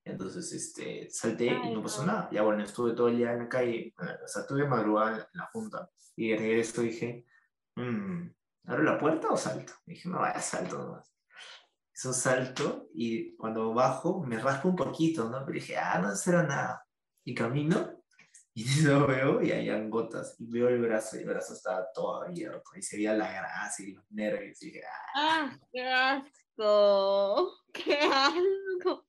Entonces, 0.04 0.52
este, 0.52 1.10
salté 1.10 1.46
y 1.46 1.48
Ay, 1.48 1.74
no 1.74 1.82
pasó 1.82 2.06
no. 2.06 2.12
nada. 2.12 2.28
Ya 2.30 2.42
bueno, 2.42 2.62
estuve 2.62 2.92
todo 2.92 3.08
el 3.08 3.16
día 3.16 3.32
en 3.32 3.40
la 3.40 3.48
calle, 3.48 3.92
o 3.98 4.28
sea, 4.28 4.46
tuve 4.46 4.64
madrugada 4.68 5.28
en 5.32 5.40
la 5.40 5.46
junta. 5.52 5.90
Y 6.14 6.30
de 6.30 6.36
regreso 6.36 6.82
dije, 6.82 7.26
"Mm, 7.74 8.28
¿abro 8.66 8.84
la 8.84 8.96
puerta 8.96 9.28
o 9.30 9.36
salto? 9.36 9.72
Y 9.86 9.94
dije, 9.94 10.08
no, 10.08 10.20
vaya, 10.20 10.40
salto 10.40 10.78
nomás. 10.78 11.10
Eso 12.00 12.14
salto 12.14 12.88
y 12.94 13.36
cuando 13.36 13.74
bajo 13.74 14.24
me 14.24 14.38
raspo 14.38 14.70
un 14.70 14.74
poquito, 14.74 15.28
¿no? 15.28 15.44
Pero 15.44 15.52
dije, 15.52 15.76
ah, 15.76 15.98
no 15.98 16.16
será 16.16 16.42
nada. 16.42 16.86
Y 17.26 17.34
camino 17.34 18.02
y 18.54 18.64
lo 18.84 19.06
veo 19.06 19.42
y 19.42 19.52
hayan 19.52 19.90
gotas. 19.90 20.34
Y 20.38 20.46
veo 20.46 20.70
el 20.70 20.80
brazo 20.80 21.18
y 21.18 21.20
el 21.20 21.26
brazo 21.26 21.52
estaba 21.52 21.86
todo 21.92 22.22
abierto. 22.22 22.70
Y 22.74 22.80
se 22.80 22.96
veía 22.96 23.12
la 23.12 23.30
grasa 23.30 23.82
y 23.82 23.92
los 23.92 24.10
nervios. 24.12 24.62
Y 24.62 24.66
dije, 24.68 24.80
ah, 24.86 25.12
¡Ah, 25.14 25.58
qué 25.70 25.82
asco! 25.86 27.58
¡Qué 27.74 27.98
asco! 27.98 29.06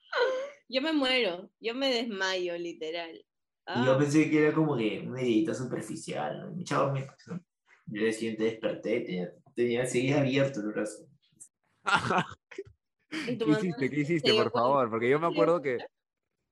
Yo 0.70 0.80
me 0.80 0.94
muero, 0.94 1.50
yo 1.60 1.74
me 1.74 1.94
desmayo, 1.94 2.56
literal. 2.56 3.14
Y 3.14 3.84
yo 3.84 3.92
Ah, 3.92 3.98
pensé 3.98 4.30
que 4.30 4.42
era 4.42 4.54
como 4.54 4.74
que 4.74 5.04
una 5.06 5.20
herida 5.20 5.52
superficial, 5.52 6.40
¿no? 6.40 6.56
Me... 6.56 6.64
Yo 6.64 7.42
día 7.84 8.12
siguiente 8.12 8.44
desperté, 8.44 9.00
tenía, 9.02 9.32
tenía, 9.54 9.86
seguía 9.86 10.20
abierto 10.20 10.60
el 10.60 10.68
brazo. 10.68 11.06
¿y 13.10 13.36
tu 13.36 13.44
¿Qué 13.46 13.50
hiciste? 13.52 13.90
¿Qué 13.90 14.00
hiciste, 14.00 14.34
por 14.34 14.50
favor? 14.50 14.90
Porque 14.90 15.08
yo 15.08 15.18
me 15.18 15.26
¿Qué 15.26 15.30
le 15.30 15.34
acuerdo 15.34 15.62
que 15.62 15.78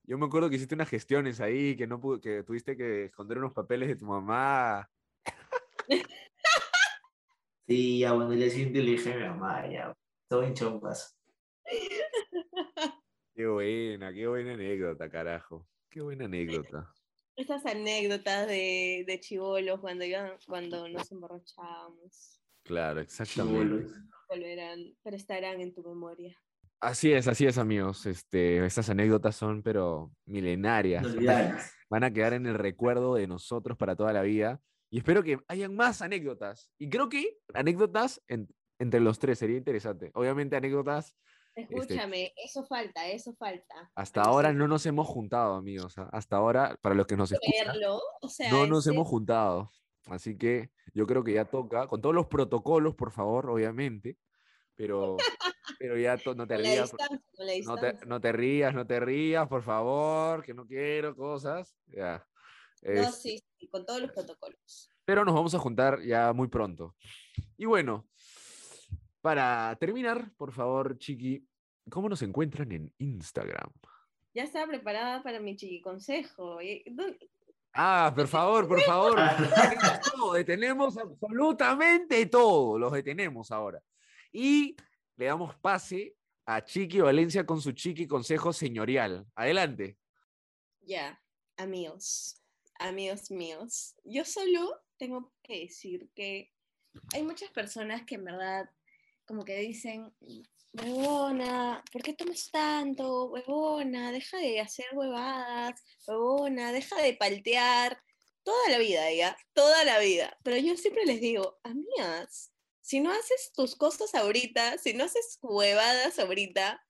yo 0.06 0.18
me 0.18 0.26
acuerdo 0.26 0.50
que 0.50 0.56
hiciste 0.56 0.74
unas 0.74 0.88
gestiones 0.88 1.40
ahí, 1.40 1.76
que 1.76 1.86
no 1.86 1.98
pudo- 2.00 2.20
que 2.20 2.42
tuviste 2.42 2.76
que 2.76 3.06
esconder 3.06 3.38
unos 3.38 3.54
papeles 3.54 3.88
de 3.88 3.96
tu 3.96 4.04
mamá. 4.06 4.90
Sí, 7.66 8.00
ya 8.00 8.12
bueno, 8.12 8.30
día 8.32 8.50
siguiente 8.50 8.82
le 8.82 8.90
dije 8.92 9.14
a 9.14 9.16
mi 9.16 9.24
mamá, 9.24 9.66
ya, 9.66 9.94
todo 10.28 10.42
en 10.42 10.54
chompas. 10.54 11.16
Qué 13.34 13.46
buena, 13.48 14.12
qué 14.12 14.28
buena 14.28 14.52
anécdota, 14.54 15.10
carajo. 15.10 15.66
Qué 15.90 16.00
buena 16.00 16.26
anécdota. 16.26 16.92
Estas 17.34 17.66
anécdotas 17.66 18.46
de, 18.46 19.02
de 19.08 19.18
chivolos 19.18 19.80
cuando, 19.80 20.04
cuando 20.46 20.88
nos 20.88 21.10
emborrachábamos 21.10 22.40
Claro, 22.62 23.00
exactamente. 23.00 23.88
Chibolos. 23.88 23.92
Volverán, 24.34 24.96
pero 25.02 25.16
estarán 25.16 25.60
en 25.60 25.74
tu 25.74 25.82
memoria. 25.82 26.36
Así 26.80 27.12
es, 27.12 27.28
así 27.28 27.46
es, 27.46 27.56
amigos. 27.58 28.04
Este, 28.06 28.64
estas 28.64 28.90
anécdotas 28.90 29.36
son, 29.36 29.62
pero 29.62 30.12
milenarias. 30.26 31.02
Van 31.02 31.10
a- 31.10 31.12
Inolvidables. 31.14 31.72
Van 31.90 32.04
a 32.04 32.12
quedar 32.12 32.32
en 32.34 32.46
el 32.46 32.54
recuerdo 32.54 33.14
de 33.14 33.26
nosotros 33.26 33.78
para 33.78 33.96
toda 33.96 34.12
la 34.12 34.22
vida. 34.22 34.60
Y 34.90 34.98
espero 34.98 35.22
que 35.22 35.38
hayan 35.48 35.74
más 35.74 36.02
anécdotas. 36.02 36.70
Y 36.78 36.88
creo 36.90 37.08
que 37.08 37.38
anécdotas 37.54 38.20
en- 38.28 38.48
entre 38.78 39.00
los 39.00 39.18
tres 39.18 39.38
sería 39.38 39.56
interesante. 39.56 40.10
Obviamente, 40.14 40.56
anécdotas 40.56 41.14
Escúchame, 41.56 42.32
eso 42.36 42.64
falta, 42.66 43.08
eso 43.08 43.32
falta. 43.34 43.88
hasta 43.94 44.22
Pero 44.22 44.32
ahora 44.34 44.50
sí, 44.50 44.56
no 44.56 44.66
nos 44.66 44.84
hemos 44.86 45.06
juntado, 45.06 45.54
amigos. 45.54 45.94
Hasta 46.10 46.36
ahora, 46.36 46.76
para 46.82 46.96
los 46.96 47.06
que 47.06 47.16
nos 47.16 47.30
escuchan, 47.30 47.76
o 48.20 48.28
sea, 48.28 48.50
no 48.50 48.66
nos 48.66 48.84
ese- 48.86 48.92
hemos 48.94 49.06
juntado. 49.06 49.70
Así 50.06 50.36
que 50.36 50.70
yo 50.92 51.06
creo 51.06 51.24
que 51.24 51.32
ya 51.32 51.44
toca, 51.46 51.86
con 51.86 52.00
todos 52.00 52.14
los 52.14 52.26
protocolos, 52.26 52.94
por 52.94 53.10
favor, 53.10 53.48
obviamente. 53.50 54.18
Pero, 54.74 55.16
pero 55.78 55.96
ya 55.96 56.18
no 56.36 56.46
te 56.46 56.56
rías. 56.56 56.92
No 56.92 56.98
te, 56.98 57.54
distancia. 57.54 58.06
no 58.06 58.20
te 58.20 58.32
rías, 58.32 58.74
no 58.74 58.86
te 58.86 59.00
rías, 59.00 59.48
por 59.48 59.62
favor, 59.62 60.42
que 60.42 60.52
no 60.52 60.66
quiero 60.66 61.14
cosas. 61.14 61.76
Ya. 61.86 62.26
No, 62.82 62.90
Es- 62.90 63.14
sí, 63.16 63.42
sí, 63.58 63.68
con 63.68 63.86
todos 63.86 64.00
los 64.02 64.12
protocolos. 64.12 64.90
pero 65.04 65.24
nos 65.24 65.34
vamos 65.34 65.54
a 65.54 65.58
juntar 65.58 66.02
ya 66.02 66.32
muy 66.32 66.48
pronto. 66.48 66.96
Y 67.56 67.66
bueno, 67.66 68.06
para 69.20 69.74
terminar, 69.80 70.32
por 70.36 70.52
favor, 70.52 70.98
Chiqui, 70.98 71.46
¿cómo 71.88 72.08
nos 72.08 72.20
encuentran 72.22 72.70
en 72.72 72.92
Instagram? 72.98 73.70
Ya 74.34 74.42
estaba 74.42 74.66
preparada 74.66 75.22
para 75.22 75.38
mi 75.40 75.56
chiqui 75.56 75.80
consejo. 75.80 76.58
Y- 77.74 77.78
¿dónde- 77.78 78.06
Ah, 78.06 78.12
por 78.14 78.28
favor, 78.28 78.68
por 78.68 78.80
favor. 78.82 79.16
Detenemos 79.98 80.00
todo, 80.12 80.32
detenemos 80.34 80.96
absolutamente 80.98 82.26
todo. 82.26 82.78
Los 82.78 82.92
detenemos 82.92 83.50
ahora. 83.50 83.82
Y 84.32 84.76
le 85.16 85.26
damos 85.26 85.54
pase 85.56 86.14
a 86.46 86.62
Chiqui 86.64 87.00
Valencia 87.00 87.44
con 87.46 87.60
su 87.60 87.72
Chiqui 87.72 88.06
Consejo 88.06 88.52
Señorial. 88.52 89.26
Adelante. 89.34 89.98
Ya, 90.82 91.20
amigos, 91.56 92.40
amigos 92.78 93.30
míos. 93.30 93.94
Yo 94.04 94.24
solo 94.24 94.80
tengo 94.96 95.32
que 95.42 95.60
decir 95.60 96.10
que 96.14 96.52
hay 97.12 97.22
muchas 97.22 97.50
personas 97.50 98.04
que 98.04 98.16
en 98.16 98.24
verdad 98.24 98.70
como 99.26 99.44
que 99.44 99.56
dicen, 99.58 100.12
huevona, 100.74 101.82
¿por 101.92 102.02
qué 102.02 102.14
tomas 102.14 102.50
tanto? 102.50 103.26
Huevona, 103.26 104.12
deja 104.12 104.38
de 104.38 104.60
hacer 104.60 104.86
huevadas, 104.92 105.82
huevona, 106.06 106.72
deja 106.72 107.00
de 107.00 107.14
paltear. 107.14 108.00
Toda 108.42 108.68
la 108.68 108.78
vida, 108.78 109.10
ya, 109.10 109.36
toda 109.54 109.84
la 109.84 109.98
vida. 109.98 110.36
Pero 110.42 110.58
yo 110.58 110.76
siempre 110.76 111.06
les 111.06 111.20
digo, 111.20 111.58
amigas, 111.62 112.52
si 112.82 113.00
no 113.00 113.10
haces 113.10 113.52
tus 113.54 113.74
cosas 113.74 114.14
ahorita, 114.14 114.76
si 114.76 114.92
no 114.92 115.04
haces 115.04 115.38
huevadas 115.40 116.18
ahorita, 116.18 116.84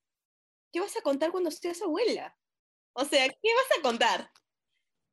¿qué 0.72 0.80
vas 0.80 0.96
a 0.96 1.02
contar 1.02 1.30
cuando 1.30 1.52
seas 1.52 1.80
abuela? 1.82 2.36
O 2.94 3.04
sea, 3.04 3.28
¿qué 3.28 3.54
vas 3.54 3.78
a 3.78 3.82
contar? 3.82 4.32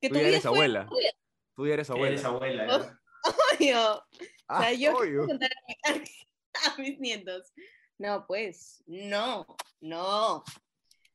Que 0.02 0.10
Tú 0.10 0.16
ya 0.16 0.22
eres 0.22 0.46
abuela. 0.46 0.90
Tú 1.56 1.68
ya 1.68 1.74
eres 1.76 1.90
abuela. 1.92 2.14
Eres 2.14 2.26
abuela. 2.26 2.66
¿eh? 2.66 3.02
Obvio. 3.54 3.94
o 3.94 4.04
sea, 4.60 4.68
ah, 4.68 4.74
yo 4.74 4.98
obvio. 4.98 5.28
contar 5.28 5.52
a, 5.84 5.94
mis 6.80 7.00
nietos. 7.00 7.54
No, 8.02 8.26
pues, 8.26 8.84
no, 8.88 9.46
no. 9.80 10.44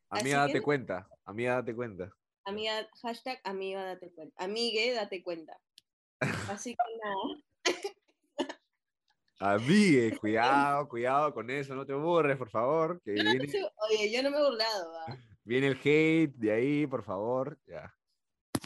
Amiga, 0.09 0.46
date 0.46 0.62
cuenta. 0.62 1.09
Amiga, 1.25 1.55
date 1.55 1.75
cuenta. 1.75 2.12
Amiga, 2.44 2.88
hashtag 3.03 3.40
amiga, 3.42 3.85
date 3.85 4.12
cuenta. 4.12 4.44
Amigue, 4.44 4.92
date 4.92 5.20
cuenta. 5.20 5.59
Así 6.49 6.77
que 6.77 6.85
nada. 7.03 7.42
Amigue, 9.40 10.16
cuidado, 10.16 10.88
cuidado 10.88 11.35
con 11.35 11.51
eso, 11.51 11.75
no 11.75 11.85
te 11.85 11.92
burres, 11.92 12.37
por 12.37 12.51
favor. 12.51 13.03
Que 13.03 13.14
oye, 13.14 14.12
yo 14.12 14.22
no 14.22 14.31
me 14.31 14.38
he 14.38 14.44
burlado. 14.44 14.92
Viene 15.42 15.66
el 15.66 15.81
hate 15.83 16.37
de 16.37 16.53
ahí, 16.53 16.87
por 16.87 17.03
favor. 17.03 17.59
Ya. 17.66 17.92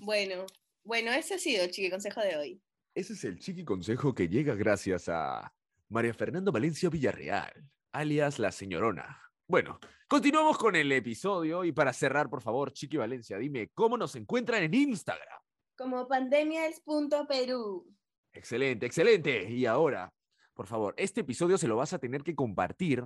Bueno, 0.02 0.44
bueno, 0.85 1.11
ese 1.11 1.37
ha 1.37 1.38
sido 1.38 1.64
el 1.64 1.70
chiqui 1.70 1.88
consejo 1.88 2.20
de 2.20 2.37
hoy. 2.37 2.62
Ese 2.94 3.14
es 3.14 3.24
el 3.24 3.38
chiqui 3.38 3.64
consejo 3.64 4.14
que 4.14 4.28
llega 4.28 4.54
gracias 4.54 5.09
a 5.09 5.54
María 5.88 6.12
Fernando 6.12 6.52
Valencia 6.52 6.90
Villarreal 6.90 7.70
alias 7.92 8.38
la 8.38 8.53
señorona. 8.53 9.20
Bueno, 9.46 9.79
continuamos 10.09 10.59
con 10.59 10.76
el 10.76 10.90
episodio 10.92 11.64
y 11.64 11.72
para 11.72 11.92
cerrar, 11.92 12.31
por 12.31 12.40
favor, 12.40 12.72
Chiqui 12.72 12.96
Valencia, 12.96 13.37
dime, 13.38 13.70
¿cómo 13.74 13.96
nos 13.96 14.14
encuentran 14.16 14.62
en 14.62 14.74
Instagram? 14.74 15.40
Como 15.76 16.07
pandemias.perú. 16.07 17.87
Excelente, 18.33 18.87
excelente. 18.87 19.50
Y 19.50 19.66
ahora, 19.66 20.12
por 20.55 20.66
favor, 20.66 20.94
este 20.96 21.22
episodio 21.22 21.59
se 21.59 21.66
lo 21.66 21.76
vas 21.76 21.92
a 21.92 21.98
tener 21.98 22.22
que 22.22 22.37
compartir 22.37 23.05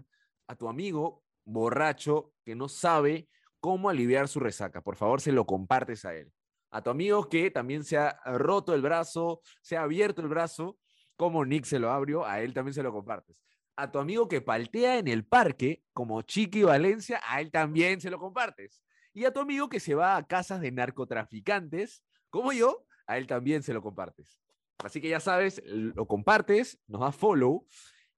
a 0.49 0.57
tu 0.57 0.69
amigo 0.69 1.23
borracho 1.45 2.33
que 2.45 2.55
no 2.55 2.69
sabe 2.69 3.29
cómo 3.61 3.89
aliviar 3.89 4.29
su 4.29 4.41
resaca. 4.41 4.83
Por 4.83 4.97
favor, 4.97 5.21
se 5.21 5.33
lo 5.33 5.47
compartes 5.47 6.05
a 6.05 6.15
él. 6.15 6.31
A 6.71 6.83
tu 6.83 6.91
amigo 6.91 7.29
que 7.29 7.51
también 7.51 7.85
se 7.85 7.97
ha 7.97 8.21
roto 8.25 8.75
el 8.75 8.83
brazo, 8.83 9.41
se 9.63 9.77
ha 9.77 9.83
abierto 9.83 10.21
el 10.21 10.29
brazo, 10.29 10.77
como 11.17 11.45
Nick 11.45 11.65
se 11.65 11.79
lo 11.79 11.91
abrió, 11.91 12.27
a 12.27 12.43
él 12.43 12.53
también 12.53 12.75
se 12.75 12.83
lo 12.83 12.93
compartes 12.93 13.37
a 13.77 13.91
tu 13.91 13.99
amigo 13.99 14.29
que 14.29 14.41
paltea 14.41 14.99
en 14.99 15.09
el 15.09 15.25
parque, 15.25 15.83
como 15.93 16.23
Chiqui 16.23 16.63
Valencia, 16.63 17.21
a 17.27 17.41
él 17.41 17.51
también 17.51 18.01
se 18.01 18.11
lo 18.11 18.19
compartes. 18.19 18.83
Y 19.13 19.25
a 19.25 19.33
tu 19.33 19.41
amigo 19.41 19.69
que 19.69 19.81
se 19.81 19.95
va 19.95 20.17
a 20.17 20.27
casas 20.27 20.61
de 20.61 20.73
narcotraficantes, 20.73 22.05
como 22.31 22.53
yo, 22.53 22.85
a 23.07 23.19
él 23.19 23.27
también 23.27 23.63
se 23.63 23.73
lo 23.73 23.83
compartes. 23.83 24.41
Así 24.79 25.01
que 25.01 25.09
ya 25.09 25.21
sabes, 25.21 25.63
lo 25.65 26.07
compartes, 26.07 26.79
nos 26.89 27.01
das 27.01 27.17
follow 27.17 27.67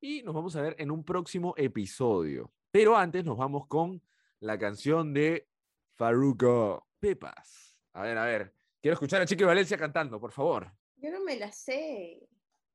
y 0.00 0.22
nos 0.22 0.34
vamos 0.34 0.56
a 0.56 0.62
ver 0.62 0.76
en 0.78 0.90
un 0.90 1.04
próximo 1.04 1.54
episodio. 1.56 2.52
Pero 2.70 2.96
antes 2.96 3.24
nos 3.24 3.36
vamos 3.36 3.66
con 3.66 4.02
la 4.40 4.58
canción 4.58 5.12
de 5.12 5.48
Faruco 5.94 6.86
Pepas. 6.98 7.78
A 7.92 8.02
ver, 8.02 8.18
a 8.18 8.24
ver. 8.24 8.54
Quiero 8.80 8.94
escuchar 8.94 9.22
a 9.22 9.26
Chiqui 9.26 9.44
Valencia 9.44 9.76
cantando, 9.76 10.20
por 10.20 10.32
favor. 10.32 10.72
Yo 10.96 11.10
no 11.10 11.22
me 11.24 11.36
la 11.36 11.50
sé. 11.52 12.26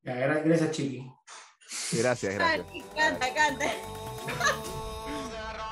Gracias, 0.03 0.71
Chiqui. 0.71 1.11
Gracias, 1.91 2.33
gracias. 2.35 2.65
Canta, 2.95 3.33
canta. 3.33 3.65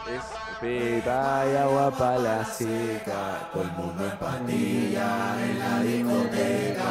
Es 0.10 0.24
pipa 0.60 1.46
y 1.46 1.56
agua 1.56 1.92
para 1.92 2.20
la 2.20 2.46
seca, 2.46 3.50
todo 3.54 3.64
el 3.64 3.72
mundo 3.72 4.06
en 4.06 4.18
pandilla 4.18 5.36
en 5.44 5.60
la 5.60 5.80
discoteca. 5.82 6.84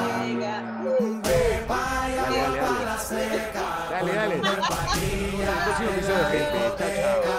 Pepa 1.23 2.09
y 2.09 2.18
agua 2.18 2.68
para 2.68 2.85
la 2.85 2.99
seca. 2.99 3.88
Dale, 3.90 4.14
dale. 4.14 4.35
El 4.35 4.40
próximo 4.40 5.90
episodio, 5.90 6.27
gente. 6.31 6.59
Chao, 6.79 7.23
chao. 7.23 7.23
saca 7.23 7.38